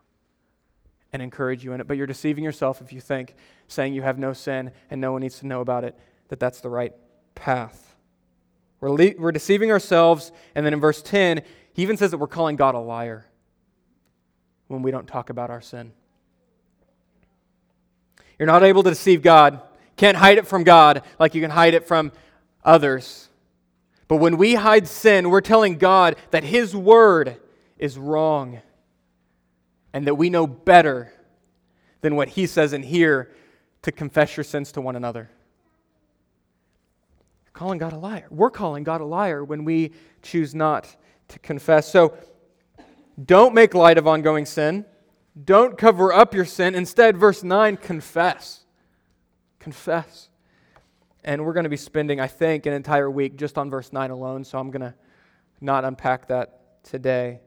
and 1.12 1.20
encourage 1.20 1.64
you 1.64 1.72
in 1.72 1.80
it. 1.80 1.88
But 1.88 1.96
you're 1.96 2.06
deceiving 2.06 2.44
yourself 2.44 2.80
if 2.80 2.92
you 2.92 3.00
think 3.00 3.34
saying 3.66 3.94
you 3.94 4.02
have 4.02 4.16
no 4.16 4.32
sin 4.32 4.70
and 4.90 5.00
no 5.00 5.10
one 5.10 5.22
needs 5.22 5.40
to 5.40 5.46
know 5.48 5.60
about 5.60 5.82
it, 5.82 5.98
that 6.28 6.38
that's 6.38 6.60
the 6.60 6.68
right 6.70 6.92
path. 7.34 7.96
We're, 8.78 8.92
le- 8.92 9.18
we're 9.18 9.32
deceiving 9.32 9.72
ourselves. 9.72 10.30
And 10.54 10.64
then 10.64 10.72
in 10.72 10.80
verse 10.80 11.02
10, 11.02 11.42
he 11.72 11.82
even 11.82 11.96
says 11.96 12.12
that 12.12 12.18
we're 12.18 12.28
calling 12.28 12.54
God 12.54 12.76
a 12.76 12.78
liar 12.78 13.26
when 14.68 14.82
we 14.82 14.92
don't 14.92 15.08
talk 15.08 15.30
about 15.30 15.50
our 15.50 15.60
sin. 15.60 15.92
You're 18.38 18.46
not 18.46 18.62
able 18.62 18.84
to 18.84 18.90
deceive 18.90 19.20
God. 19.20 19.60
Can't 19.96 20.16
hide 20.16 20.38
it 20.38 20.46
from 20.46 20.62
God 20.62 21.02
like 21.18 21.34
you 21.34 21.40
can 21.40 21.50
hide 21.50 21.74
it 21.74 21.88
from 21.88 22.12
others. 22.64 23.28
But 24.08 24.16
when 24.16 24.36
we 24.36 24.54
hide 24.54 24.86
sin, 24.86 25.30
we're 25.30 25.40
telling 25.40 25.78
God 25.78 26.16
that 26.30 26.44
His 26.44 26.76
word 26.76 27.36
is 27.78 27.98
wrong 27.98 28.60
and 29.92 30.06
that 30.06 30.16
we 30.16 30.30
know 30.30 30.46
better 30.46 31.12
than 32.00 32.16
what 32.16 32.28
He 32.28 32.46
says 32.46 32.72
in 32.72 32.82
here 32.82 33.30
to 33.82 33.92
confess 33.92 34.36
your 34.36 34.44
sins 34.44 34.72
to 34.72 34.80
one 34.80 34.96
another. 34.96 35.30
Calling 37.52 37.78
God 37.78 37.92
a 37.92 37.98
liar. 37.98 38.26
We're 38.30 38.50
calling 38.50 38.82
God 38.82 39.00
a 39.00 39.04
liar 39.04 39.44
when 39.44 39.64
we 39.64 39.92
choose 40.22 40.54
not 40.54 40.96
to 41.28 41.38
confess. 41.38 41.90
So 41.90 42.16
don't 43.24 43.54
make 43.54 43.74
light 43.74 43.96
of 43.96 44.08
ongoing 44.08 44.44
sin. 44.44 44.84
Don't 45.44 45.78
cover 45.78 46.12
up 46.12 46.34
your 46.34 46.44
sin. 46.44 46.74
Instead, 46.74 47.16
verse 47.16 47.42
9, 47.42 47.76
confess. 47.76 48.64
Confess. 49.60 50.28
And 51.24 51.44
we're 51.44 51.54
going 51.54 51.64
to 51.64 51.70
be 51.70 51.76
spending, 51.78 52.20
I 52.20 52.26
think, 52.26 52.66
an 52.66 52.74
entire 52.74 53.10
week 53.10 53.36
just 53.36 53.56
on 53.56 53.70
verse 53.70 53.92
9 53.92 54.10
alone, 54.10 54.44
so 54.44 54.58
I'm 54.58 54.70
going 54.70 54.82
to 54.82 54.94
not 55.60 55.84
unpack 55.84 56.28
that 56.28 56.82
today. 56.84 57.40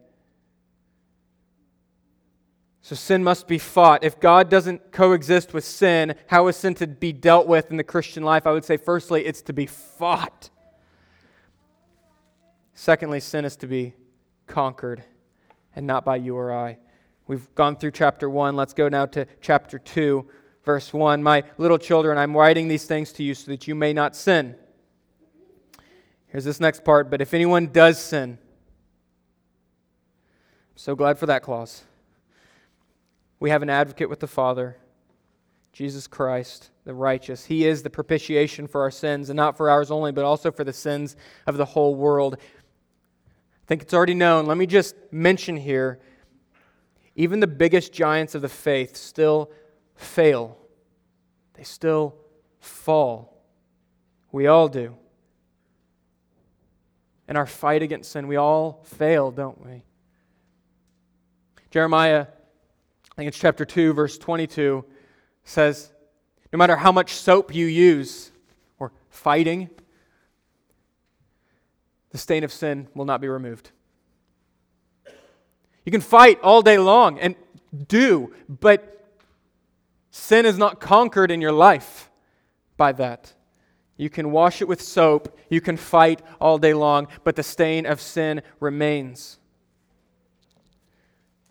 So 2.82 2.96
sin 2.96 3.24
must 3.24 3.48
be 3.48 3.60
fought. 3.60 4.04
If 4.04 4.20
God 4.20 4.50
doesn't 4.50 4.92
coexist 4.92 5.54
with 5.54 5.64
sin, 5.64 6.16
how 6.28 6.48
is 6.48 6.56
sin 6.56 6.74
to 6.76 6.88
be 6.88 7.12
dealt 7.12 7.46
with 7.46 7.70
in 7.70 7.78
the 7.78 7.84
Christian 7.84 8.24
life? 8.24 8.48
I 8.48 8.52
would 8.52 8.66
say, 8.66 8.78
firstly, 8.78 9.26
it's 9.26 9.42
to 9.44 9.54
be 9.54 9.68
fought. 9.68 10.50
Secondly, 12.74 13.20
sin 13.20 13.46
is 13.46 13.56
to 13.58 13.68
be 13.68 13.94
conquered, 14.48 15.04
and 15.76 15.86
not 15.86 16.06
by 16.06 16.16
you 16.16 16.36
or 16.36 16.54
I. 16.54 16.78
We've 17.28 17.54
gone 17.56 17.76
through 17.76 17.92
chapter 17.92 18.30
1. 18.30 18.56
Let's 18.56 18.74
go 18.74 18.88
now 18.88 19.06
to 19.08 19.28
chapter 19.42 19.78
2, 19.78 20.26
verse 20.68 20.94
1. 20.94 21.24
My 21.24 21.46
little 21.58 21.78
children, 21.78 22.18
I'm 22.18 22.36
writing 22.36 22.68
these 22.68 22.84
things 22.84 23.14
to 23.14 23.24
you 23.24 23.34
so 23.34 23.50
that 23.52 23.70
you 23.70 23.74
may 23.74 23.94
not 23.94 24.18
sin. 24.18 24.54
Here's 26.28 26.44
this 26.44 26.60
next 26.60 26.84
part. 26.84 27.10
But 27.10 27.22
if 27.22 27.34
anyone 27.34 27.68
does 27.68 27.98
sin, 27.98 28.38
I'm 30.70 30.76
so 30.76 30.94
glad 30.94 31.18
for 31.18 31.26
that 31.28 31.42
clause. 31.42 31.86
We 33.40 33.50
have 33.50 33.62
an 33.64 33.70
advocate 33.70 34.10
with 34.10 34.20
the 34.20 34.28
Father, 34.28 34.76
Jesus 35.72 36.06
Christ, 36.06 36.70
the 36.84 36.94
righteous. 36.94 37.46
He 37.46 37.66
is 37.66 37.82
the 37.82 37.90
propitiation 37.90 38.68
for 38.68 38.82
our 38.82 38.92
sins, 38.92 39.30
and 39.30 39.38
not 39.38 39.56
for 39.56 39.70
ours 39.70 39.90
only, 39.90 40.12
but 40.12 40.26
also 40.26 40.52
for 40.52 40.66
the 40.66 40.74
sins 40.74 41.16
of 41.46 41.56
the 41.56 41.64
whole 41.64 41.96
world. 41.96 42.36
I 42.36 43.66
think 43.68 43.84
it's 43.84 43.94
already 43.94 44.16
known. 44.16 44.48
Let 44.48 44.58
me 44.58 44.66
just 44.66 44.96
mention 45.12 45.56
here 45.56 46.00
even 47.16 47.40
the 47.40 47.48
biggest 47.48 47.94
giants 47.94 48.36
of 48.36 48.42
the 48.42 48.50
faith 48.50 48.98
still 48.98 49.50
fail, 49.98 50.58
they 51.54 51.64
still 51.64 52.16
fall. 52.60 53.44
We 54.32 54.48
all 54.48 54.70
do. 54.70 54.96
In 57.28 57.36
our 57.36 57.46
fight 57.46 57.82
against 57.82 58.12
sin, 58.12 58.28
we 58.28 58.38
all 58.38 58.84
fail, 58.86 59.32
don't 59.32 59.64
we? 59.66 59.84
Jeremiah 61.70 62.28
I 63.18 63.22
think 63.22 63.30
it's 63.30 63.40
chapter 63.40 63.66
2, 63.66 63.94
verse 63.94 64.16
22, 64.20 64.86
says, 65.44 65.92
No 66.54 66.58
matter 66.58 66.76
how 66.76 66.92
much 66.92 67.14
soap 67.14 67.52
you 67.52 67.66
use 67.66 68.32
or 68.78 68.92
fighting, 69.10 69.72
the 72.12 72.20
stain 72.20 72.44
of 72.44 72.54
sin 72.54 72.88
will 72.94 73.06
not 73.06 73.20
be 73.20 73.28
removed. 73.28 73.72
You 75.84 75.92
can 75.92 76.02
fight 76.02 76.40
all 76.42 76.62
day 76.62 76.78
long 76.78 77.18
and 77.20 77.36
do, 77.88 78.36
but 78.48 78.97
sin 80.18 80.46
is 80.46 80.58
not 80.58 80.80
conquered 80.80 81.32
in 81.32 81.42
your 81.42 81.52
life 81.52 82.10
by 82.76 82.92
that. 82.94 83.34
You 83.96 84.10
can 84.10 84.32
wash 84.32 84.62
it 84.62 84.68
with 84.68 84.82
soap, 84.82 85.38
you 85.50 85.62
can 85.62 85.78
fight 85.78 86.22
all 86.40 86.58
day 86.58 86.74
long, 86.74 87.08
but 87.24 87.36
the 87.36 87.44
stain 87.44 87.86
of 87.86 88.02
sin 88.02 88.42
remains. 88.60 89.40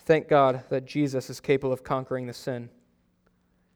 Thank 0.01 0.29
God 0.29 0.63
that 0.69 0.85
Jesus 0.85 1.31
is 1.31 1.41
capable 1.41 1.73
of 1.73 1.83
conquering 1.83 2.27
the 2.27 2.33
sin 2.33 2.69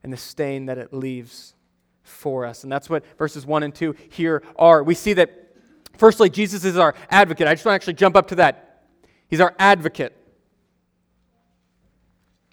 and 0.02 0.12
the 0.12 0.16
stain 0.16 0.66
that 0.66 0.78
it 0.78 0.92
leaves 0.92 1.54
for 2.02 2.44
us. 2.44 2.62
And 2.62 2.70
that's 2.70 2.88
what 2.88 3.04
verses 3.16 3.44
1 3.44 3.62
and 3.62 3.74
2 3.74 3.96
here 4.10 4.42
are. 4.56 4.82
We 4.82 4.94
see 4.94 5.14
that, 5.14 5.54
firstly, 5.96 6.30
Jesus 6.30 6.64
is 6.64 6.76
our 6.76 6.94
advocate. 7.10 7.48
I 7.48 7.54
just 7.54 7.64
want 7.64 7.72
to 7.72 7.76
actually 7.76 7.94
jump 7.94 8.16
up 8.16 8.28
to 8.28 8.36
that. 8.36 8.84
He's 9.28 9.40
our 9.40 9.54
advocate. 9.58 10.16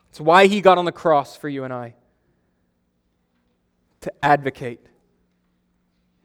It's 0.09 0.19
why 0.19 0.47
he 0.47 0.61
got 0.61 0.79
on 0.79 0.85
the 0.85 0.91
cross 0.91 1.35
for 1.35 1.49
you 1.49 1.63
and 1.63 1.71
I 1.71 1.93
to 4.01 4.13
advocate. 4.23 4.79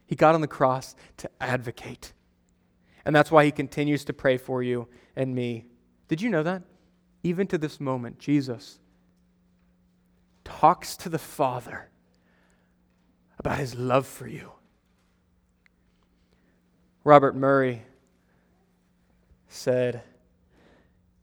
He 0.07 0.17
got 0.17 0.35
on 0.35 0.41
the 0.41 0.49
cross 0.49 0.95
to 1.19 1.31
advocate. 1.41 2.13
And 3.05 3.15
that's 3.17 3.31
why 3.31 3.45
he 3.45 3.51
continues 3.51 4.05
to 4.05 4.13
pray 4.13 4.37
for 4.37 4.63
you 4.63 4.89
and 5.17 5.35
me. 5.35 5.67
Did 6.09 6.21
you 6.21 6.31
know 6.31 6.43
that? 6.43 6.63
even 7.23 7.47
to 7.49 7.59
this 7.59 7.81
moment, 7.81 8.19
Jesus 8.19 8.79
talks 10.45 10.97
to 10.97 11.09
the 11.09 11.19
Father 11.19 11.89
about 13.39 13.59
his 13.59 13.75
love 13.75 14.07
for 14.07 14.27
you. 14.27 14.53
Robert 17.05 17.35
Murray 17.35 17.83
said, 19.49 20.03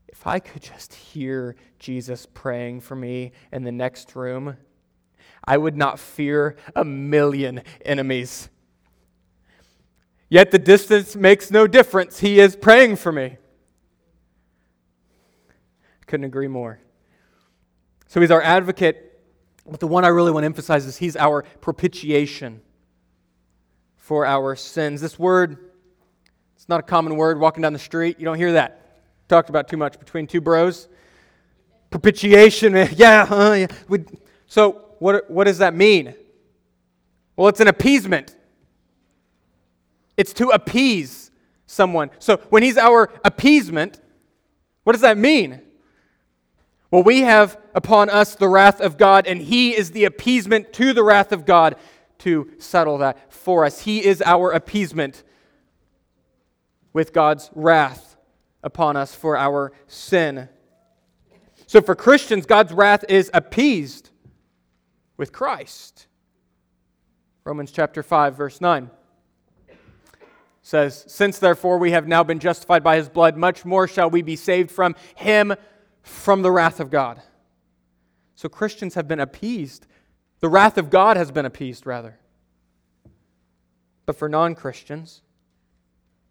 If 0.08 0.26
I 0.26 0.40
could 0.40 0.62
just 0.62 0.94
hear 0.94 1.56
Jesus 1.80 2.26
praying 2.34 2.82
for 2.82 2.96
me 2.96 3.32
in 3.52 3.64
the 3.64 3.72
next 3.72 4.16
room, 4.16 4.58
I 5.50 5.58
would 5.58 5.76
not 5.76 5.98
fear 5.98 6.58
a 6.76 6.86
million 6.86 7.64
enemies. 7.84 8.50
Yet 10.30 10.52
the 10.52 10.60
distance 10.60 11.16
makes 11.16 11.50
no 11.50 11.66
difference. 11.66 12.20
He 12.20 12.40
is 12.40 12.56
praying 12.56 12.98
for 12.98 13.12
me. 13.12 13.38
Couldn't 16.06 16.26
agree 16.26 16.48
more. 16.48 16.80
So 18.08 18.22
he's 18.22 18.30
our 18.30 18.44
advocate, 18.44 19.20
but 19.68 19.80
the 19.80 19.88
one 19.88 20.06
I 20.06 20.10
really 20.10 20.32
want 20.32 20.44
to 20.44 20.46
emphasize 20.46 20.86
is 20.86 20.98
he's 20.98 21.16
our 21.16 21.42
propitiation 21.62 22.62
for 23.98 24.28
our 24.28 24.56
sins. 24.56 25.02
This 25.02 25.18
word, 25.18 25.72
it's 26.56 26.70
not 26.70 26.80
a 26.80 26.84
common 26.84 27.16
word 27.16 27.40
walking 27.40 27.64
down 27.64 27.74
the 27.74 27.80
street. 27.80 28.20
You 28.20 28.26
don't 28.26 28.38
hear 28.38 28.54
that 28.54 28.80
talked 29.28 29.50
about 29.50 29.68
too 29.68 29.78
much 29.78 29.98
between 29.98 30.28
two 30.28 30.42
bros. 30.42 30.88
Propitiation, 31.90 32.74
yeah, 32.96 33.24
uh, 33.24 33.54
yeah. 33.54 33.98
So 34.46 34.89
what, 35.00 35.30
what 35.30 35.46
does 35.46 35.58
that 35.58 35.74
mean? 35.74 36.14
Well, 37.36 37.48
it's 37.48 37.60
an 37.60 37.68
appeasement. 37.68 38.36
It's 40.18 40.34
to 40.34 40.50
appease 40.50 41.32
someone. 41.66 42.12
So 42.20 42.38
when 42.50 42.64
he's 42.64 42.78
our 42.78 43.10
appeasement, 43.24 44.02
what 44.84 44.94
does 44.94 45.02
that 45.02 45.18
mean? 45.18 45.62
Well, 46.92 47.04
we 47.04 47.22
have 47.22 47.60
upon 47.76 48.10
us 48.10 48.36
the 48.36 48.48
wrath 48.48 48.82
of 48.82 48.98
God, 48.98 49.28
and 49.28 49.42
He 49.42 49.76
is 49.78 49.92
the 49.92 50.06
appeasement 50.06 50.74
to 50.74 50.94
the 50.94 51.04
wrath 51.04 51.32
of 51.32 51.46
God 51.46 51.76
to 52.20 52.50
settle 52.58 52.98
that 52.98 53.32
for 53.32 53.64
us. 53.64 53.82
He 53.82 54.04
is 54.04 54.24
our 54.26 54.52
appeasement 54.52 55.24
with 56.92 57.14
God's 57.14 57.52
wrath 57.54 58.18
upon 58.64 58.98
us 58.98 59.14
for 59.14 59.38
our 59.38 59.72
sin. 59.86 60.50
So, 61.68 61.82
for 61.82 61.94
Christians, 61.94 62.48
God's 62.48 62.74
wrath 62.74 63.06
is 63.08 63.30
appeased 63.34 64.09
with 65.20 65.34
Christ. 65.34 66.08
Romans 67.44 67.72
chapter 67.72 68.02
5, 68.02 68.36
verse 68.36 68.62
9 68.62 68.90
says, 70.62 71.04
Since 71.08 71.40
therefore 71.40 71.78
we 71.78 71.92
have 71.92 72.08
now 72.08 72.24
been 72.24 72.40
justified 72.40 72.84
by 72.84 72.96
his 72.96 73.10
blood, 73.10 73.36
much 73.36 73.66
more 73.66 73.88
shall 73.88 74.10
we 74.10 74.22
be 74.22 74.38
saved 74.38 74.72
from 74.72 74.96
him 75.16 75.54
from 76.02 76.42
the 76.42 76.52
wrath 76.52 76.80
of 76.80 76.90
God. 76.90 77.22
So 78.36 78.48
Christians 78.48 78.96
have 78.96 79.10
been 79.10 79.20
appeased. 79.20 79.88
The 80.40 80.48
wrath 80.48 80.78
of 80.78 80.90
God 80.90 81.18
has 81.18 81.32
been 81.32 81.46
appeased, 81.46 81.86
rather. 81.86 82.18
But 84.06 84.16
for 84.16 84.30
non 84.30 84.56
Christians, 84.56 85.22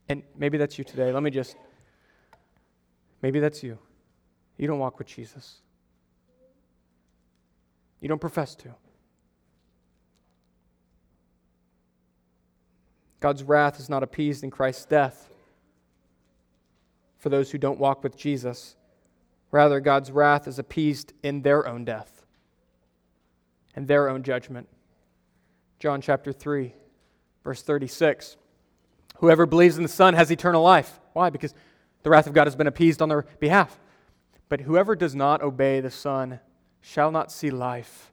and 0.08 0.22
maybe 0.34 0.56
that's 0.56 0.78
you 0.78 0.84
today, 0.84 1.12
let 1.12 1.22
me 1.22 1.30
just, 1.30 1.56
maybe 3.20 3.38
that's 3.38 3.62
you. 3.62 3.78
You 4.56 4.66
don't 4.66 4.78
walk 4.78 4.98
with 4.98 5.08
Jesus, 5.08 5.60
you 8.00 8.08
don't 8.08 8.20
profess 8.20 8.54
to. 8.56 8.74
God's 13.20 13.42
wrath 13.42 13.80
is 13.80 13.88
not 13.88 14.02
appeased 14.02 14.44
in 14.44 14.50
Christ's 14.50 14.84
death 14.84 15.28
for 17.18 17.28
those 17.28 17.50
who 17.50 17.58
don't 17.58 17.80
walk 17.80 18.04
with 18.04 18.16
Jesus. 18.16 18.76
Rather, 19.50 19.80
God's 19.80 20.10
wrath 20.12 20.46
is 20.46 20.58
appeased 20.58 21.12
in 21.22 21.42
their 21.42 21.66
own 21.66 21.84
death 21.84 22.24
and 23.74 23.88
their 23.88 24.08
own 24.08 24.22
judgment. 24.22 24.68
John 25.78 26.00
chapter 26.00 26.32
3, 26.32 26.72
verse 27.42 27.62
36. 27.62 28.36
Whoever 29.18 29.46
believes 29.46 29.76
in 29.76 29.82
the 29.82 29.88
Son 29.88 30.14
has 30.14 30.30
eternal 30.30 30.62
life. 30.62 31.00
Why? 31.12 31.30
Because 31.30 31.54
the 32.02 32.10
wrath 32.10 32.28
of 32.28 32.34
God 32.34 32.46
has 32.46 32.54
been 32.54 32.66
appeased 32.68 33.02
on 33.02 33.08
their 33.08 33.22
behalf. 33.40 33.80
But 34.48 34.60
whoever 34.60 34.94
does 34.94 35.14
not 35.14 35.42
obey 35.42 35.80
the 35.80 35.90
Son 35.90 36.40
shall 36.88 37.10
not 37.10 37.30
see 37.30 37.50
life, 37.50 38.12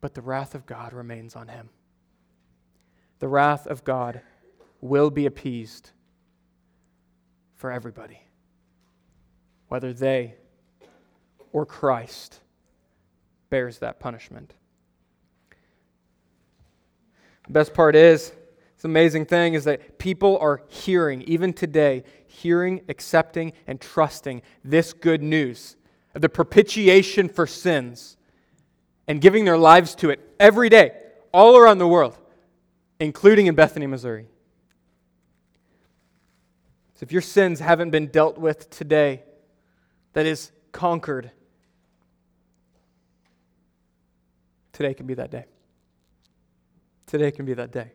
but 0.00 0.14
the 0.14 0.22
wrath 0.22 0.54
of 0.54 0.66
God 0.66 0.92
remains 0.92 1.34
on 1.34 1.48
him. 1.48 1.68
The 3.18 3.26
wrath 3.26 3.66
of 3.66 3.82
God 3.82 4.20
will 4.80 5.10
be 5.10 5.26
appeased 5.26 5.90
for 7.56 7.72
everybody 7.72 8.20
whether 9.66 9.92
they 9.92 10.36
or 11.52 11.66
Christ 11.66 12.38
bears 13.50 13.78
that 13.78 13.98
punishment. 13.98 14.54
The 17.48 17.52
best 17.52 17.74
part 17.74 17.96
is, 17.96 18.30
this 18.76 18.84
amazing 18.84 19.26
thing 19.26 19.54
is 19.54 19.64
that 19.64 19.98
people 19.98 20.38
are 20.38 20.62
hearing, 20.68 21.22
even 21.22 21.52
today, 21.52 22.04
hearing, 22.28 22.82
accepting, 22.88 23.54
and 23.66 23.80
trusting 23.80 24.42
this 24.62 24.92
good 24.92 25.20
news 25.20 25.76
of 26.16 26.22
the 26.22 26.28
propitiation 26.30 27.28
for 27.28 27.46
sins 27.46 28.16
and 29.06 29.20
giving 29.20 29.44
their 29.44 29.58
lives 29.58 29.94
to 29.94 30.08
it 30.08 30.18
every 30.40 30.70
day, 30.70 30.92
all 31.30 31.58
around 31.58 31.76
the 31.76 31.86
world, 31.86 32.16
including 32.98 33.46
in 33.46 33.54
Bethany, 33.54 33.86
Missouri. 33.86 34.26
So 36.94 37.04
if 37.04 37.12
your 37.12 37.20
sins 37.20 37.60
haven't 37.60 37.90
been 37.90 38.06
dealt 38.06 38.38
with 38.38 38.70
today, 38.70 39.24
that 40.14 40.24
is 40.24 40.52
conquered, 40.72 41.30
today 44.72 44.94
can 44.94 45.06
be 45.06 45.12
that 45.14 45.30
day. 45.30 45.44
Today 47.06 47.30
can 47.30 47.44
be 47.44 47.52
that 47.52 47.72
day. 47.72 47.92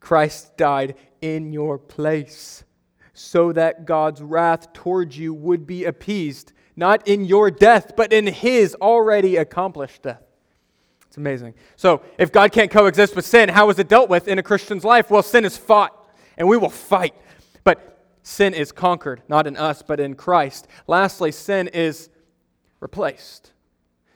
Christ 0.00 0.56
died 0.56 0.96
in 1.20 1.52
your 1.52 1.78
place 1.78 2.64
so 3.12 3.52
that 3.52 3.86
God's 3.86 4.20
wrath 4.20 4.72
towards 4.72 5.16
you 5.16 5.32
would 5.32 5.64
be 5.64 5.84
appeased, 5.84 6.52
not 6.76 7.08
in 7.08 7.24
your 7.24 7.50
death, 7.50 7.96
but 7.96 8.12
in 8.12 8.26
his 8.26 8.74
already 8.76 9.36
accomplished 9.36 10.02
death. 10.02 10.22
It's 11.06 11.16
amazing. 11.16 11.54
So, 11.76 12.02
if 12.18 12.30
God 12.30 12.52
can't 12.52 12.70
coexist 12.70 13.16
with 13.16 13.24
sin, 13.24 13.48
how 13.48 13.70
is 13.70 13.78
it 13.78 13.88
dealt 13.88 14.10
with 14.10 14.28
in 14.28 14.38
a 14.38 14.42
Christian's 14.42 14.84
life? 14.84 15.10
Well, 15.10 15.22
sin 15.22 15.46
is 15.46 15.56
fought, 15.56 15.92
and 16.36 16.46
we 16.46 16.58
will 16.58 16.68
fight. 16.68 17.14
But 17.64 18.04
sin 18.22 18.52
is 18.52 18.70
conquered, 18.72 19.22
not 19.28 19.46
in 19.46 19.56
us, 19.56 19.82
but 19.82 19.98
in 19.98 20.14
Christ. 20.14 20.68
Lastly, 20.86 21.32
sin 21.32 21.68
is 21.68 22.10
replaced. 22.80 23.52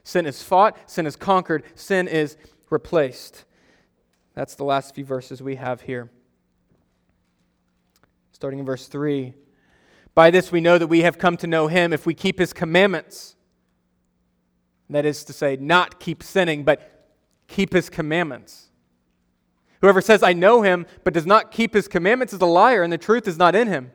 Sin 0.04 0.26
is 0.26 0.42
fought, 0.42 0.76
sin 0.90 1.06
is 1.06 1.16
conquered, 1.16 1.62
sin 1.74 2.06
is 2.06 2.36
replaced. 2.68 3.44
That's 4.34 4.54
the 4.54 4.64
last 4.64 4.94
few 4.94 5.04
verses 5.04 5.42
we 5.42 5.56
have 5.56 5.80
here. 5.82 6.10
Starting 8.32 8.58
in 8.58 8.66
verse 8.66 8.86
3. 8.86 9.34
By 10.14 10.30
this 10.30 10.50
we 10.50 10.60
know 10.60 10.78
that 10.78 10.88
we 10.88 11.00
have 11.00 11.18
come 11.18 11.36
to 11.38 11.46
know 11.46 11.68
him 11.68 11.92
if 11.92 12.06
we 12.06 12.14
keep 12.14 12.38
his 12.38 12.52
commandments. 12.52 13.36
That 14.88 15.06
is 15.06 15.22
to 15.24 15.32
say, 15.32 15.56
not 15.56 16.00
keep 16.00 16.22
sinning, 16.22 16.64
but 16.64 17.08
keep 17.46 17.72
his 17.72 17.88
commandments. 17.88 18.70
Whoever 19.80 20.00
says, 20.00 20.22
I 20.22 20.32
know 20.32 20.62
him, 20.62 20.84
but 21.04 21.14
does 21.14 21.26
not 21.26 21.52
keep 21.52 21.74
his 21.74 21.88
commandments 21.88 22.32
is 22.32 22.40
a 22.40 22.46
liar, 22.46 22.82
and 22.82 22.92
the 22.92 22.98
truth 22.98 23.26
is 23.28 23.38
not 23.38 23.54
in 23.54 23.68
him. 23.68 23.92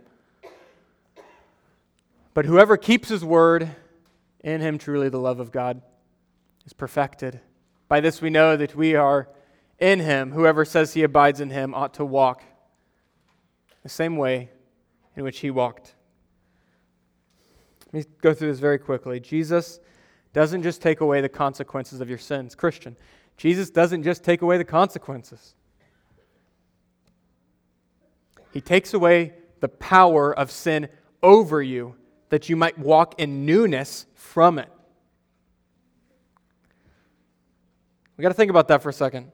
But 2.33 2.45
whoever 2.45 2.75
keeps 2.75 3.09
his 3.09 3.23
word, 3.23 3.69
in 4.43 4.61
him 4.61 4.77
truly 4.77 5.09
the 5.09 5.19
love 5.19 5.39
of 5.39 5.51
God 5.51 5.81
is 6.65 6.73
perfected. 6.73 7.39
By 7.87 7.99
this 7.99 8.21
we 8.21 8.29
know 8.29 8.57
that 8.57 8.75
we 8.75 8.95
are 8.95 9.29
in 9.79 9.99
him. 9.99 10.31
Whoever 10.31 10.65
says 10.65 10.93
he 10.93 11.03
abides 11.03 11.39
in 11.39 11.49
him 11.49 11.73
ought 11.73 11.93
to 11.95 12.05
walk 12.05 12.43
the 13.83 13.89
same 13.89 14.17
way 14.17 14.49
in 15.15 15.23
which 15.23 15.39
he 15.39 15.51
walked. 15.51 15.93
Let 17.95 18.05
me 18.09 18.13
go 18.21 18.33
through 18.33 18.49
this 18.49 18.59
very 18.59 18.77
quickly. 18.77 19.21
Jesus 19.21 19.79
doesn't 20.33 20.63
just 20.63 20.81
take 20.81 20.99
away 20.99 21.21
the 21.21 21.29
consequences 21.29 22.01
of 22.01 22.09
your 22.09 22.17
sins. 22.17 22.53
Christian, 22.53 22.97
Jesus 23.37 23.69
doesn't 23.69 24.03
just 24.03 24.21
take 24.21 24.41
away 24.41 24.57
the 24.57 24.65
consequences. 24.65 25.55
He 28.51 28.59
takes 28.59 28.93
away 28.93 29.31
the 29.61 29.69
power 29.69 30.37
of 30.37 30.51
sin 30.51 30.89
over 31.23 31.61
you 31.61 31.95
that 32.27 32.49
you 32.49 32.57
might 32.57 32.77
walk 32.77 33.17
in 33.17 33.45
newness 33.45 34.07
from 34.13 34.59
it. 34.59 34.67
We 38.17 38.23
got 38.23 38.27
to 38.27 38.35
think 38.35 38.49
about 38.49 38.67
that 38.67 38.83
for 38.83 38.89
a 38.89 38.93
second. 38.93 39.31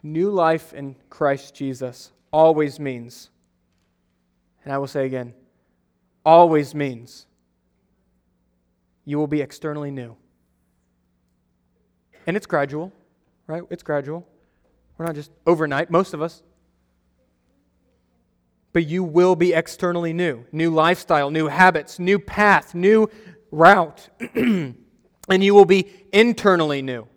New 0.00 0.30
life 0.30 0.72
in 0.72 0.94
Christ 1.10 1.56
Jesus 1.56 2.12
always 2.32 2.78
means, 2.78 3.30
and 4.64 4.72
I 4.72 4.78
will 4.78 4.86
say 4.86 5.06
again, 5.06 5.34
always 6.24 6.74
means 6.74 7.26
you 9.04 9.18
will 9.18 9.26
be 9.26 9.40
externally 9.40 9.90
new. 9.90 10.16
And 12.26 12.36
it's 12.36 12.46
gradual, 12.46 12.92
right? 13.46 13.62
It's 13.70 13.82
gradual. 13.82 14.26
We're 14.98 15.06
not 15.06 15.14
just 15.14 15.30
overnight, 15.46 15.90
most 15.90 16.12
of 16.12 16.20
us. 16.20 16.42
But 18.74 18.86
you 18.86 19.02
will 19.02 19.34
be 19.34 19.54
externally 19.54 20.12
new. 20.12 20.44
New 20.52 20.74
lifestyle, 20.74 21.30
new 21.30 21.46
habits, 21.46 21.98
new 21.98 22.18
path, 22.18 22.74
new 22.74 23.08
route. 23.50 24.10
and 24.34 24.74
you 25.28 25.54
will 25.54 25.64
be 25.64 25.90
internally 26.12 26.82
new. 26.82 27.08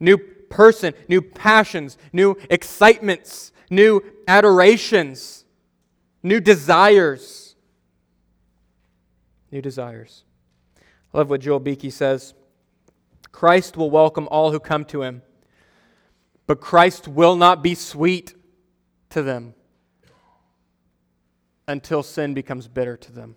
New 0.00 0.16
person, 0.16 0.94
new 1.08 1.20
passions, 1.20 1.98
new 2.12 2.36
excitements, 2.48 3.52
new 3.68 4.02
adorations, 4.26 5.43
new 6.24 6.40
desires. 6.40 7.54
New 9.52 9.62
desires. 9.62 10.24
I 11.12 11.18
love 11.18 11.30
what 11.30 11.40
Joel 11.40 11.60
Beeke 11.60 11.92
says. 11.92 12.34
Christ 13.30 13.76
will 13.76 13.90
welcome 13.90 14.26
all 14.32 14.50
who 14.50 14.58
come 14.58 14.84
to 14.86 15.02
him 15.02 15.22
but 16.46 16.60
Christ 16.60 17.08
will 17.08 17.36
not 17.36 17.62
be 17.62 17.74
sweet 17.74 18.34
to 19.10 19.22
them 19.22 19.54
until 21.66 22.02
sin 22.02 22.34
becomes 22.34 22.68
bitter 22.68 22.96
to 22.96 23.12
them. 23.12 23.36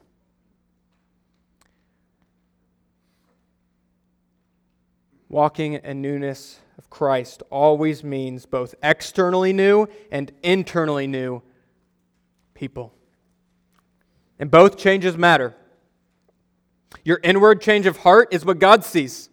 Walking 5.30 5.74
in 5.74 6.02
newness 6.02 6.60
of 6.78 6.90
Christ 6.90 7.44
always 7.50 8.04
means 8.04 8.46
both 8.46 8.76
externally 8.82 9.54
new 9.54 9.88
and 10.12 10.32
internally 10.42 11.08
new 11.08 11.42
people. 12.58 12.94
And 14.40 14.52
both 14.52 14.78
changes 14.78 15.18
matter. 15.18 15.56
Your 17.04 17.20
inward 17.24 17.62
change 17.62 17.86
of 17.86 17.98
heart 17.98 18.34
is 18.34 18.44
what 18.44 18.60
God 18.60 18.84
sees. 18.84 19.30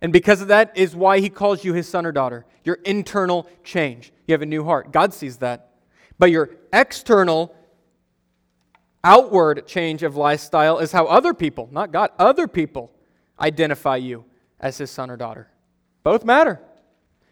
And 0.00 0.12
because 0.12 0.40
of 0.40 0.48
that 0.48 0.76
is 0.76 0.94
why 0.94 1.20
he 1.20 1.28
calls 1.28 1.64
you 1.64 1.72
his 1.74 1.88
son 1.88 2.06
or 2.06 2.12
daughter. 2.12 2.44
Your 2.64 2.76
internal 2.84 3.48
change. 3.64 4.12
You 4.26 4.32
have 4.32 4.42
a 4.42 4.46
new 4.46 4.64
heart. 4.64 4.92
God 4.92 5.12
sees 5.14 5.38
that. 5.38 5.70
But 6.18 6.30
your 6.30 6.50
external, 6.72 7.54
outward 9.02 9.66
change 9.66 10.02
of 10.02 10.16
lifestyle 10.16 10.78
is 10.78 10.92
how 10.92 11.06
other 11.06 11.34
people, 11.34 11.68
not 11.72 11.90
God, 11.90 12.10
other 12.18 12.46
people 12.46 12.92
identify 13.40 13.96
you 13.96 14.24
as 14.60 14.78
his 14.78 14.90
son 14.90 15.10
or 15.10 15.16
daughter. 15.16 15.48
Both 16.04 16.24
matter. 16.24 16.60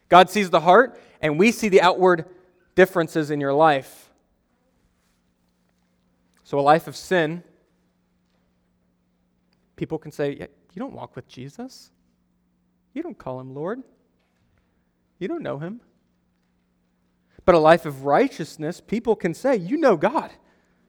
God 0.09 0.29
sees 0.29 0.49
the 0.49 0.61
heart, 0.61 0.99
and 1.21 1.39
we 1.39 1.51
see 1.51 1.69
the 1.69 1.81
outward 1.81 2.25
differences 2.75 3.31
in 3.31 3.39
your 3.39 3.53
life. 3.53 4.10
So, 6.51 6.59
a 6.59 6.67
life 6.75 6.87
of 6.87 6.97
sin, 6.97 7.43
people 9.77 9.97
can 9.97 10.11
say, 10.11 10.31
You 10.73 10.79
don't 10.79 10.91
walk 10.91 11.15
with 11.15 11.25
Jesus. 11.25 11.91
You 12.93 13.01
don't 13.01 13.17
call 13.17 13.39
him 13.39 13.55
Lord. 13.55 13.81
You 15.17 15.29
don't 15.29 15.43
know 15.43 15.59
him. 15.59 15.79
But 17.45 17.55
a 17.55 17.57
life 17.57 17.85
of 17.85 18.03
righteousness, 18.03 18.81
people 18.81 19.15
can 19.15 19.33
say, 19.33 19.55
You 19.55 19.77
know 19.77 19.95
God. 19.95 20.29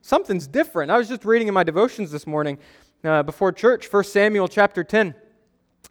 Something's 0.00 0.48
different. 0.48 0.90
I 0.90 0.98
was 0.98 1.06
just 1.08 1.24
reading 1.24 1.46
in 1.46 1.54
my 1.54 1.62
devotions 1.62 2.10
this 2.10 2.26
morning 2.26 2.58
uh, 3.04 3.22
before 3.22 3.52
church, 3.52 3.86
1 3.86 4.02
Samuel 4.02 4.48
chapter 4.48 4.82
10. 4.82 5.14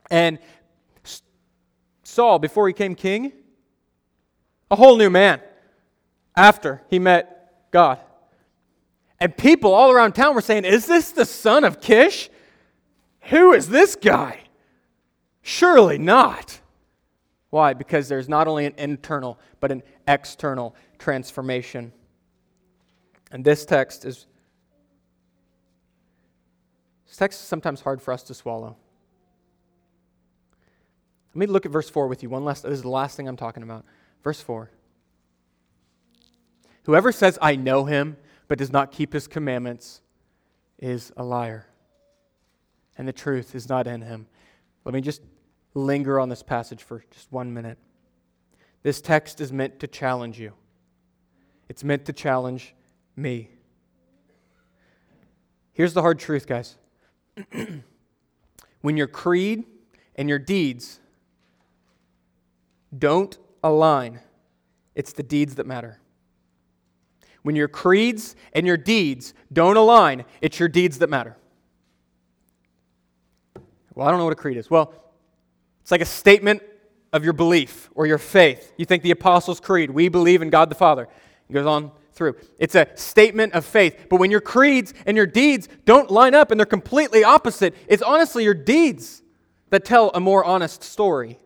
And 0.10 0.38
Saul, 2.04 2.40
before 2.40 2.68
he 2.68 2.74
came 2.74 2.94
king, 2.94 3.32
a 4.70 4.76
whole 4.76 4.98
new 4.98 5.10
man 5.10 5.40
after 6.36 6.82
he 6.90 7.00
met 7.00 7.70
God. 7.72 8.00
And 9.22 9.38
people 9.38 9.72
all 9.72 9.92
around 9.92 10.14
town 10.14 10.34
were 10.34 10.42
saying, 10.42 10.66
Is 10.66 10.88
this 10.88 11.12
the 11.12 11.26
son 11.26 11.64
of 11.64 11.80
Kish? 11.80 12.32
Who 13.26 13.54
is 13.54 13.70
this 13.70 13.96
guy? 13.96 14.42
Surely 15.44 16.00
not. 16.00 16.60
Why? 17.52 17.76
Because 17.76 18.10
there's 18.10 18.28
not 18.28 18.48
only 18.48 18.66
an 18.66 18.74
internal, 18.80 19.40
but 19.60 19.72
an 19.72 19.84
external 20.08 20.76
transformation. 20.98 21.94
And 23.32 23.46
this 23.46 23.64
text 23.64 24.06
is 24.06 24.26
this 27.06 27.18
text 27.18 27.42
is 27.42 27.48
sometimes 27.48 27.82
hard 27.82 28.02
for 28.02 28.14
us 28.14 28.24
to 28.24 28.34
swallow. 28.34 28.76
Let 31.36 31.40
me 31.40 31.46
look 31.46 31.68
at 31.68 31.72
verse 31.72 31.90
4 31.90 32.08
with 32.08 32.24
you. 32.24 32.30
One 32.30 32.44
last 32.44 32.64
this 32.64 32.72
is 32.72 32.82
the 32.82 32.90
last 32.90 33.18
thing 33.18 33.28
I'm 33.28 33.38
talking 33.38 33.62
about. 33.62 33.86
Verse 34.24 34.42
4. 34.42 34.72
Whoever 36.86 37.12
says, 37.12 37.38
I 37.40 37.56
know 37.56 37.86
him, 37.86 38.18
but 38.52 38.58
does 38.58 38.74
not 38.74 38.92
keep 38.92 39.14
his 39.14 39.30
commandments, 39.30 40.02
is 40.78 41.14
a 41.16 41.24
liar. 41.24 41.68
And 42.98 43.08
the 43.08 43.14
truth 43.14 43.56
is 43.56 43.70
not 43.70 43.88
in 43.88 44.02
him. 44.02 44.28
Let 44.84 44.94
me 44.94 45.00
just 45.00 45.22
linger 45.74 46.20
on 46.20 46.28
this 46.28 46.44
passage 46.44 46.84
for 46.84 47.02
just 47.12 47.32
one 47.32 47.54
minute. 47.54 47.78
This 48.84 49.00
text 49.00 49.40
is 49.40 49.54
meant 49.54 49.80
to 49.80 49.88
challenge 49.88 50.38
you, 50.38 50.52
it's 51.70 51.82
meant 51.82 52.04
to 52.08 52.12
challenge 52.12 52.76
me. 53.16 53.52
Here's 55.72 55.94
the 55.94 56.02
hard 56.02 56.20
truth, 56.20 56.46
guys. 56.46 56.76
when 58.82 58.98
your 58.98 59.08
creed 59.08 59.64
and 60.18 60.28
your 60.28 60.40
deeds 60.40 61.00
don't 63.00 63.38
align, 63.64 64.20
it's 64.94 65.14
the 65.14 65.24
deeds 65.24 65.56
that 65.56 65.66
matter. 65.66 66.01
When 67.44 67.56
your 67.56 67.68
creeds 67.68 68.36
and 68.54 68.68
your 68.68 68.78
deeds 68.78 69.34
don't 69.52 69.78
align, 69.78 70.26
it's 70.42 70.60
your 70.60 70.70
deeds 70.70 71.00
that 71.00 71.10
matter. 71.10 71.38
Well, 73.96 74.08
I 74.08 74.12
don't 74.12 74.20
know 74.20 74.26
what 74.26 74.34
a 74.34 74.38
creed 74.38 74.58
is. 74.58 74.70
Well, 74.70 74.94
it's 75.82 75.92
like 75.92 76.02
a 76.02 76.06
statement 76.06 76.62
of 77.12 77.24
your 77.24 77.34
belief 77.34 77.90
or 77.94 78.06
your 78.06 78.18
faith. 78.18 78.72
You 78.78 78.86
think 78.86 79.04
the 79.04 79.12
Apostles' 79.12 79.60
Creed, 79.60 79.92
we 79.92 80.08
believe 80.08 80.42
in 80.42 80.50
God 80.50 80.70
the 80.70 80.76
Father. 80.76 81.08
It 81.50 81.54
goes 81.54 81.66
on 81.66 81.92
through. 82.14 82.36
It's 82.60 82.76
a 82.76 82.88
statement 82.96 83.54
of 83.54 83.66
faith. 83.66 84.06
But 84.10 84.20
when 84.20 84.32
your 84.32 84.42
creeds 84.42 84.94
and 85.06 85.18
your 85.18 85.26
deeds 85.26 85.68
don't 85.86 86.10
line 86.10 86.36
up 86.36 86.52
and 86.52 86.60
they're 86.60 86.66
completely 86.66 87.24
opposite, 87.24 87.76
it's 87.88 88.02
honestly 88.02 88.44
your 88.44 88.54
deeds 88.54 89.24
that 89.72 89.84
tell 89.84 90.12
a 90.14 90.20
more 90.20 90.44
honest 90.46 90.84
story. 90.84 91.40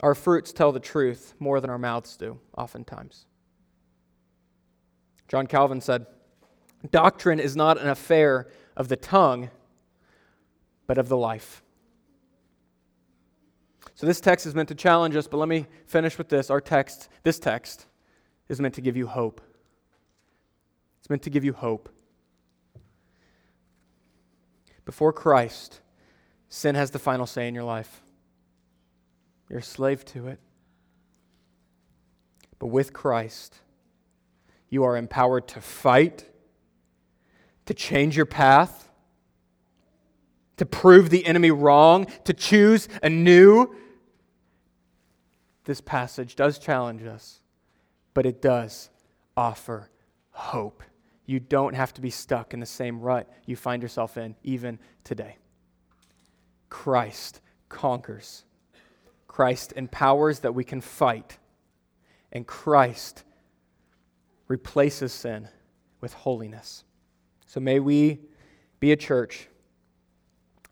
Our 0.00 0.14
fruits 0.14 0.52
tell 0.52 0.72
the 0.72 0.80
truth 0.80 1.34
more 1.38 1.60
than 1.60 1.70
our 1.70 1.78
mouths 1.78 2.16
do, 2.16 2.38
oftentimes. 2.56 3.26
John 5.28 5.46
Calvin 5.46 5.80
said, 5.80 6.06
Doctrine 6.90 7.40
is 7.40 7.56
not 7.56 7.80
an 7.80 7.88
affair 7.88 8.48
of 8.76 8.88
the 8.88 8.96
tongue, 8.96 9.50
but 10.86 10.98
of 10.98 11.08
the 11.08 11.16
life. 11.16 11.62
So 13.94 14.06
this 14.06 14.20
text 14.20 14.44
is 14.44 14.54
meant 14.54 14.68
to 14.68 14.74
challenge 14.74 15.16
us, 15.16 15.26
but 15.26 15.38
let 15.38 15.48
me 15.48 15.66
finish 15.86 16.18
with 16.18 16.28
this. 16.28 16.50
Our 16.50 16.60
text, 16.60 17.08
this 17.22 17.38
text, 17.38 17.86
is 18.48 18.60
meant 18.60 18.74
to 18.74 18.82
give 18.82 18.96
you 18.96 19.06
hope. 19.06 19.40
It's 21.00 21.08
meant 21.08 21.22
to 21.22 21.30
give 21.30 21.44
you 21.44 21.54
hope. 21.54 21.88
Before 24.84 25.12
Christ, 25.12 25.80
sin 26.48 26.74
has 26.74 26.90
the 26.90 26.98
final 26.98 27.26
say 27.26 27.48
in 27.48 27.54
your 27.54 27.64
life. 27.64 28.02
You're 29.48 29.60
a 29.60 29.62
slave 29.62 30.04
to 30.06 30.28
it. 30.28 30.40
But 32.58 32.68
with 32.68 32.92
Christ, 32.92 33.56
you 34.68 34.84
are 34.84 34.96
empowered 34.96 35.46
to 35.48 35.60
fight, 35.60 36.24
to 37.66 37.74
change 37.74 38.16
your 38.16 38.26
path, 38.26 38.88
to 40.56 40.66
prove 40.66 41.10
the 41.10 41.26
enemy 41.26 41.50
wrong, 41.50 42.06
to 42.24 42.32
choose 42.32 42.88
anew. 43.02 43.74
This 45.64 45.80
passage 45.80 46.34
does 46.34 46.58
challenge 46.58 47.04
us, 47.04 47.40
but 48.14 48.24
it 48.24 48.40
does 48.40 48.88
offer 49.36 49.90
hope. 50.30 50.82
You 51.26 51.40
don't 51.40 51.74
have 51.74 51.92
to 51.94 52.00
be 52.00 52.10
stuck 52.10 52.54
in 52.54 52.60
the 52.60 52.66
same 52.66 53.00
rut 53.00 53.28
you 53.44 53.56
find 53.56 53.82
yourself 53.82 54.16
in 54.16 54.36
even 54.44 54.78
today. 55.04 55.36
Christ 56.70 57.40
conquers. 57.68 58.44
Christ 59.36 59.74
empowers 59.76 60.38
that 60.40 60.54
we 60.54 60.64
can 60.64 60.80
fight. 60.80 61.36
And 62.32 62.46
Christ 62.46 63.22
replaces 64.48 65.12
sin 65.12 65.48
with 66.00 66.14
holiness. 66.14 66.84
So 67.44 67.60
may 67.60 67.78
we 67.78 68.20
be 68.80 68.92
a 68.92 68.96
church 68.96 69.48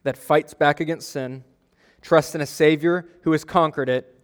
that 0.03 0.17
fights 0.17 0.55
back 0.55 0.81
against 0.81 1.11
sin, 1.11 1.45
trust 2.01 2.35
in 2.35 2.41
a 2.41 2.47
Savior 2.47 3.07
who 3.25 3.33
has 3.33 3.45
conquered 3.45 3.91
it, 3.91 4.19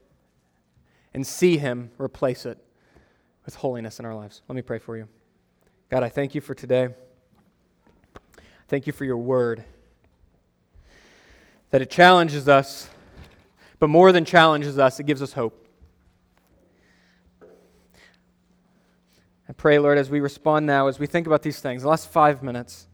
and 1.12 1.26
see 1.26 1.58
Him 1.58 1.90
replace 1.98 2.46
it 2.46 2.56
with 3.44 3.56
holiness 3.56 3.98
in 3.98 4.06
our 4.06 4.14
lives. 4.14 4.40
Let 4.48 4.56
me 4.56 4.62
pray 4.62 4.78
for 4.78 4.96
you. 4.96 5.06
God, 5.90 6.02
I 6.02 6.08
thank 6.08 6.34
you 6.34 6.40
for 6.40 6.54
today. 6.54 6.88
Thank 8.68 8.86
you 8.86 8.94
for 8.94 9.04
your 9.04 9.18
word. 9.18 9.64
That 11.72 11.82
it 11.82 11.90
challenges 11.90 12.48
us, 12.48 12.88
but 13.80 13.88
more 13.88 14.12
than 14.12 14.24
challenges 14.24 14.78
us, 14.78 15.00
it 15.00 15.06
gives 15.06 15.22
us 15.22 15.32
hope. 15.32 15.66
I 19.48 19.52
pray, 19.52 19.80
Lord, 19.80 19.98
as 19.98 20.10
we 20.10 20.20
respond 20.20 20.66
now, 20.66 20.86
as 20.86 21.00
we 21.00 21.06
think 21.06 21.26
about 21.26 21.42
these 21.42 21.58
things, 21.58 21.82
the 21.82 21.88
last 21.88 22.08
five 22.08 22.42
minutes, 22.42 22.86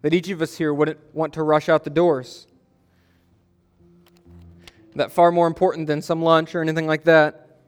that 0.00 0.12
each 0.12 0.28
of 0.30 0.42
us 0.42 0.56
here 0.56 0.74
wouldn't 0.74 0.98
want 1.14 1.34
to 1.34 1.42
rush 1.42 1.68
out 1.68 1.84
the 1.84 1.90
doors. 1.90 2.48
That 4.96 5.12
far 5.12 5.30
more 5.30 5.46
important 5.46 5.86
than 5.86 6.02
some 6.02 6.22
lunch 6.22 6.54
or 6.54 6.62
anything 6.62 6.86
like 6.86 7.04
that 7.04 7.58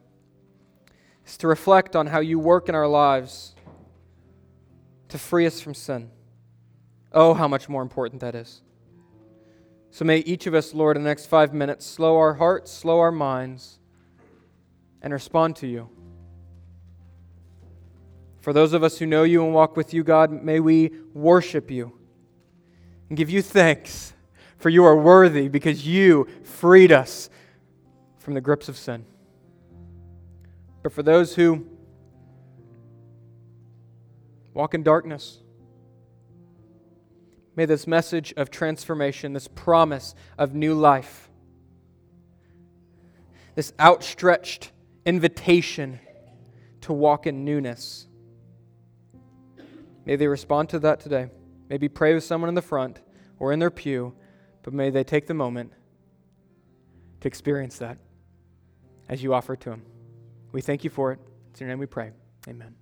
is 1.25 1.37
to 1.37 1.47
reflect 1.47 1.95
on 1.95 2.07
how 2.07 2.19
you 2.19 2.37
work 2.37 2.67
in 2.67 2.75
our 2.75 2.87
lives 2.87 3.55
to 5.09 5.17
free 5.17 5.45
us 5.45 5.61
from 5.61 5.73
sin. 5.73 6.09
Oh, 7.13 7.33
how 7.33 7.47
much 7.47 7.69
more 7.69 7.81
important 7.81 8.19
that 8.21 8.35
is. 8.35 8.61
So 9.95 10.03
may 10.03 10.17
each 10.17 10.45
of 10.45 10.53
us, 10.53 10.73
Lord, 10.73 10.97
in 10.97 11.03
the 11.03 11.09
next 11.09 11.27
five 11.27 11.53
minutes, 11.53 11.85
slow 11.85 12.17
our 12.17 12.33
hearts, 12.33 12.69
slow 12.69 12.99
our 12.99 13.13
minds, 13.13 13.79
and 15.01 15.13
respond 15.13 15.55
to 15.55 15.67
you. 15.67 15.87
For 18.41 18.51
those 18.51 18.73
of 18.73 18.83
us 18.83 18.97
who 18.97 19.05
know 19.05 19.23
you 19.23 19.45
and 19.45 19.53
walk 19.53 19.77
with 19.77 19.93
you, 19.93 20.03
God, 20.03 20.31
may 20.43 20.59
we 20.59 20.91
worship 21.13 21.71
you 21.71 21.97
and 23.07 23.17
give 23.17 23.29
you 23.29 23.41
thanks, 23.41 24.11
for 24.57 24.67
you 24.67 24.83
are 24.83 24.97
worthy 24.97 25.47
because 25.47 25.87
you 25.87 26.27
freed 26.43 26.91
us 26.91 27.29
from 28.17 28.33
the 28.33 28.41
grips 28.41 28.67
of 28.67 28.75
sin. 28.75 29.05
But 30.83 30.91
for 30.91 31.03
those 31.03 31.35
who 31.35 31.65
walk 34.53 34.73
in 34.73 34.83
darkness, 34.83 35.39
may 37.55 37.65
this 37.65 37.87
message 37.87 38.33
of 38.37 38.49
transformation, 38.49 39.33
this 39.33 39.47
promise 39.47 40.15
of 40.37 40.53
new 40.53 40.73
life, 40.73 41.29
this 43.55 43.73
outstretched 43.79 44.71
invitation 45.05 45.99
to 46.81 46.93
walk 46.93 47.25
in 47.27 47.45
newness, 47.45 48.07
may 50.05 50.15
they 50.15 50.27
respond 50.27 50.69
to 50.69 50.79
that 50.79 50.99
today. 50.99 51.29
Maybe 51.69 51.89
pray 51.89 52.13
with 52.13 52.23
someone 52.23 52.49
in 52.49 52.55
the 52.55 52.61
front 52.61 53.01
or 53.39 53.51
in 53.51 53.59
their 53.59 53.71
pew, 53.71 54.13
but 54.61 54.73
may 54.73 54.89
they 54.89 55.03
take 55.03 55.27
the 55.27 55.33
moment 55.33 55.71
to 57.21 57.27
experience 57.27 57.79
that 57.79 57.97
as 59.09 59.23
you 59.23 59.33
offer 59.33 59.53
it 59.53 59.61
to 59.61 59.69
them. 59.69 59.83
We 60.51 60.61
thank 60.61 60.83
you 60.83 60.89
for 60.89 61.11
it. 61.11 61.19
It's 61.51 61.61
in 61.61 61.67
your 61.67 61.75
name 61.75 61.79
we 61.79 61.85
pray. 61.85 62.11
Amen. 62.47 62.75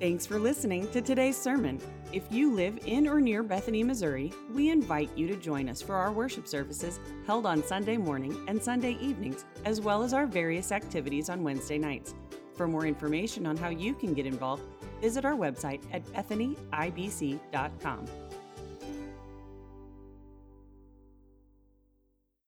Thanks 0.00 0.26
for 0.26 0.40
listening 0.40 0.88
to 0.88 1.00
today's 1.00 1.36
sermon. 1.36 1.80
If 2.12 2.24
you 2.30 2.52
live 2.52 2.80
in 2.84 3.06
or 3.06 3.20
near 3.20 3.44
Bethany, 3.44 3.84
Missouri, 3.84 4.32
we 4.52 4.70
invite 4.70 5.16
you 5.16 5.28
to 5.28 5.36
join 5.36 5.68
us 5.68 5.80
for 5.80 5.94
our 5.94 6.10
worship 6.10 6.48
services 6.48 6.98
held 7.26 7.46
on 7.46 7.62
Sunday 7.62 7.96
morning 7.96 8.36
and 8.48 8.62
Sunday 8.62 8.98
evenings, 9.00 9.44
as 9.64 9.80
well 9.80 10.02
as 10.02 10.12
our 10.12 10.26
various 10.26 10.72
activities 10.72 11.30
on 11.30 11.44
Wednesday 11.44 11.78
nights. 11.78 12.14
For 12.54 12.66
more 12.66 12.86
information 12.86 13.46
on 13.46 13.56
how 13.56 13.68
you 13.68 13.94
can 13.94 14.14
get 14.14 14.26
involved, 14.26 14.64
visit 15.00 15.24
our 15.24 15.34
website 15.34 15.80
at 15.92 16.04
bethanyibc.com. 16.06 18.06